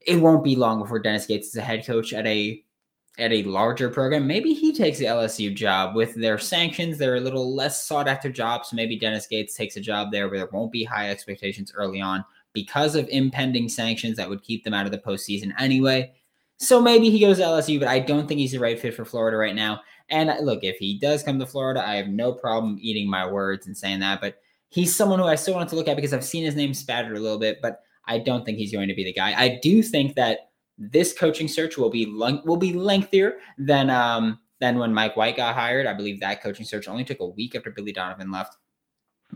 it 0.00 0.16
won't 0.16 0.44
be 0.44 0.56
long 0.56 0.78
before 0.78 0.98
Dennis 0.98 1.26
Gates 1.26 1.48
is 1.48 1.56
a 1.56 1.62
head 1.62 1.84
coach 1.84 2.12
at 2.12 2.26
a 2.26 2.62
at 3.18 3.32
a 3.32 3.42
larger 3.44 3.88
program. 3.88 4.26
Maybe 4.26 4.52
he 4.52 4.74
takes 4.74 4.98
the 4.98 5.06
LSU 5.06 5.54
job 5.54 5.96
with 5.96 6.14
their 6.14 6.38
sanctions. 6.38 6.98
They're 6.98 7.16
a 7.16 7.20
little 7.20 7.54
less 7.54 7.86
sought 7.86 8.08
after 8.08 8.30
jobs. 8.30 8.68
So 8.68 8.76
maybe 8.76 8.98
Dennis 8.98 9.26
Gates 9.26 9.54
takes 9.54 9.76
a 9.76 9.80
job 9.80 10.10
there 10.10 10.28
where 10.28 10.38
there 10.38 10.48
won't 10.52 10.70
be 10.70 10.84
high 10.84 11.10
expectations 11.10 11.72
early 11.74 12.00
on 12.00 12.24
because 12.52 12.94
of 12.94 13.08
impending 13.08 13.70
sanctions 13.70 14.18
that 14.18 14.28
would 14.28 14.42
keep 14.42 14.64
them 14.64 14.74
out 14.74 14.84
of 14.84 14.92
the 14.92 14.98
postseason 14.98 15.52
anyway. 15.58 16.12
So 16.58 16.80
maybe 16.80 17.10
he 17.10 17.20
goes 17.20 17.38
to 17.38 17.44
LSU, 17.44 17.78
but 17.78 17.88
I 17.88 17.98
don't 17.98 18.26
think 18.26 18.40
he's 18.40 18.52
the 18.52 18.58
right 18.58 18.78
fit 18.78 18.94
for 18.94 19.04
Florida 19.04 19.36
right 19.36 19.54
now. 19.54 19.80
And 20.08 20.32
look, 20.44 20.62
if 20.62 20.76
he 20.78 20.98
does 20.98 21.22
come 21.22 21.38
to 21.38 21.46
Florida, 21.46 21.86
I 21.86 21.96
have 21.96 22.08
no 22.08 22.32
problem 22.32 22.78
eating 22.80 23.08
my 23.10 23.26
words 23.26 23.66
and 23.66 23.76
saying 23.76 24.00
that. 24.00 24.20
But 24.20 24.38
he's 24.68 24.94
someone 24.94 25.18
who 25.18 25.24
I 25.26 25.34
still 25.34 25.54
want 25.54 25.68
to 25.70 25.76
look 25.76 25.88
at 25.88 25.96
because 25.96 26.12
I've 26.12 26.24
seen 26.24 26.44
his 26.44 26.56
name 26.56 26.74
spattered 26.74 27.16
a 27.16 27.20
little 27.20 27.38
bit, 27.38 27.60
but 27.60 27.80
I 28.06 28.18
don't 28.18 28.44
think 28.44 28.58
he's 28.58 28.72
going 28.72 28.88
to 28.88 28.94
be 28.94 29.04
the 29.04 29.12
guy. 29.12 29.34
I 29.38 29.58
do 29.62 29.82
think 29.82 30.14
that 30.14 30.50
this 30.78 31.12
coaching 31.12 31.48
search 31.48 31.76
will 31.76 31.90
be 31.90 32.06
long, 32.06 32.42
will 32.44 32.56
be 32.56 32.72
lengthier 32.72 33.38
than 33.58 33.90
um 33.90 34.38
than 34.60 34.78
when 34.78 34.94
Mike 34.94 35.16
White 35.16 35.36
got 35.36 35.54
hired. 35.54 35.86
I 35.86 35.94
believe 35.94 36.20
that 36.20 36.42
coaching 36.42 36.64
search 36.64 36.88
only 36.88 37.04
took 37.04 37.20
a 37.20 37.26
week 37.26 37.54
after 37.54 37.70
Billy 37.70 37.92
Donovan 37.92 38.30
left. 38.30 38.56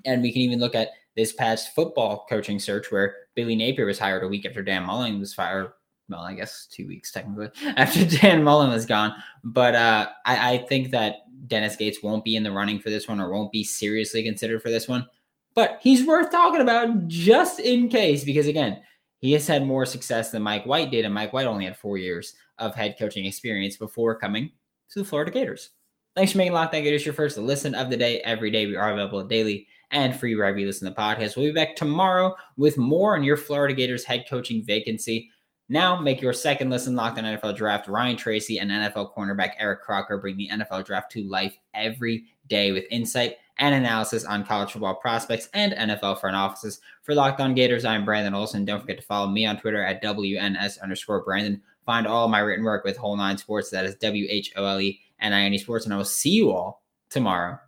And 0.04 0.22
we 0.22 0.32
can 0.32 0.42
even 0.42 0.60
look 0.60 0.74
at 0.74 0.90
this 1.16 1.32
past 1.32 1.74
football 1.74 2.26
coaching 2.28 2.58
search 2.58 2.90
where 2.92 3.14
Billy 3.34 3.56
Napier 3.56 3.86
was 3.86 3.98
hired 3.98 4.22
a 4.22 4.28
week 4.28 4.46
after 4.46 4.62
Dan 4.62 4.84
Mullen 4.84 5.18
was 5.18 5.34
fired 5.34 5.72
well, 6.10 6.20
I 6.20 6.34
guess 6.34 6.66
two 6.66 6.86
weeks 6.86 7.12
technically 7.12 7.48
after 7.76 8.04
Dan 8.04 8.42
Mullen 8.42 8.70
was 8.70 8.86
gone. 8.86 9.14
But 9.44 9.74
uh, 9.74 10.08
I, 10.26 10.54
I, 10.54 10.58
think 10.58 10.90
that 10.90 11.20
Dennis 11.46 11.76
Gates 11.76 12.02
won't 12.02 12.24
be 12.24 12.36
in 12.36 12.42
the 12.42 12.52
running 12.52 12.80
for 12.80 12.90
this 12.90 13.08
one 13.08 13.20
or 13.20 13.30
won't 13.30 13.52
be 13.52 13.64
seriously 13.64 14.22
considered 14.22 14.62
for 14.62 14.70
this 14.70 14.88
one. 14.88 15.06
But 15.54 15.78
he's 15.82 16.06
worth 16.06 16.30
talking 16.30 16.60
about 16.60 17.08
just 17.08 17.60
in 17.60 17.88
case, 17.88 18.24
because 18.24 18.46
again, 18.46 18.82
he 19.18 19.32
has 19.32 19.46
had 19.46 19.66
more 19.66 19.84
success 19.84 20.30
than 20.30 20.42
Mike 20.42 20.64
White 20.64 20.90
did, 20.90 21.04
and 21.04 21.14
Mike 21.14 21.32
White 21.32 21.46
only 21.46 21.64
had 21.64 21.76
four 21.76 21.98
years 21.98 22.34
of 22.58 22.74
head 22.74 22.96
coaching 22.98 23.26
experience 23.26 23.76
before 23.76 24.18
coming 24.18 24.50
to 24.90 24.98
the 24.98 25.04
Florida 25.04 25.30
Gators. 25.30 25.70
Thanks 26.16 26.32
for 26.32 26.38
making 26.38 26.54
Locked 26.54 26.74
On 26.74 26.82
Gators 26.82 27.04
your 27.04 27.14
first 27.14 27.38
listen 27.38 27.74
of 27.74 27.90
the 27.90 27.96
day. 27.96 28.20
Every 28.20 28.50
day 28.50 28.66
we 28.66 28.76
are 28.76 28.92
available 28.92 29.22
daily 29.24 29.66
and 29.90 30.18
free 30.18 30.34
wherever 30.34 30.58
you 30.58 30.66
listen 30.66 30.88
to 30.88 30.94
the 30.94 31.00
podcast. 31.00 31.36
We'll 31.36 31.46
be 31.46 31.52
back 31.52 31.76
tomorrow 31.76 32.34
with 32.56 32.78
more 32.78 33.16
on 33.16 33.24
your 33.24 33.36
Florida 33.36 33.74
Gators 33.74 34.04
head 34.04 34.24
coaching 34.28 34.64
vacancy. 34.64 35.30
Now 35.72 36.00
make 36.00 36.20
your 36.20 36.32
second 36.32 36.68
listen 36.68 36.96
locked 36.96 37.16
on 37.16 37.22
NFL 37.22 37.54
draft. 37.54 37.86
Ryan 37.86 38.16
Tracy 38.16 38.58
and 38.58 38.72
NFL 38.72 39.14
cornerback 39.14 39.52
Eric 39.56 39.82
Crocker 39.82 40.18
bring 40.18 40.36
the 40.36 40.48
NFL 40.48 40.84
draft 40.84 41.12
to 41.12 41.22
life 41.22 41.56
every 41.74 42.24
day 42.48 42.72
with 42.72 42.86
insight 42.90 43.36
and 43.58 43.72
analysis 43.72 44.24
on 44.24 44.44
college 44.44 44.72
football 44.72 44.96
prospects 44.96 45.48
and 45.54 45.72
NFL 45.72 46.20
front 46.20 46.34
offices. 46.34 46.80
For 47.02 47.14
Locked 47.14 47.40
On 47.40 47.54
Gators, 47.54 47.84
I'm 47.84 48.04
Brandon 48.04 48.34
Olson. 48.34 48.64
Don't 48.64 48.80
forget 48.80 48.98
to 48.98 49.04
follow 49.04 49.28
me 49.28 49.46
on 49.46 49.58
Twitter 49.58 49.80
at 49.80 50.02
WNS 50.02 50.82
underscore 50.82 51.22
Brandon. 51.22 51.62
Find 51.86 52.04
all 52.04 52.26
my 52.26 52.40
written 52.40 52.64
work 52.64 52.84
with 52.84 52.96
Whole 52.96 53.16
Nine 53.16 53.38
Sports. 53.38 53.70
That 53.70 53.84
is 53.84 53.94
W 53.94 54.26
H 54.28 54.52
O 54.56 54.64
L 54.64 54.80
E 54.80 55.00
N 55.20 55.32
I 55.32 55.42
N 55.42 55.54
E 55.54 55.58
Sports. 55.58 55.84
And 55.84 55.94
I 55.94 55.98
will 55.98 56.04
see 56.04 56.30
you 56.30 56.50
all 56.50 56.82
tomorrow. 57.10 57.60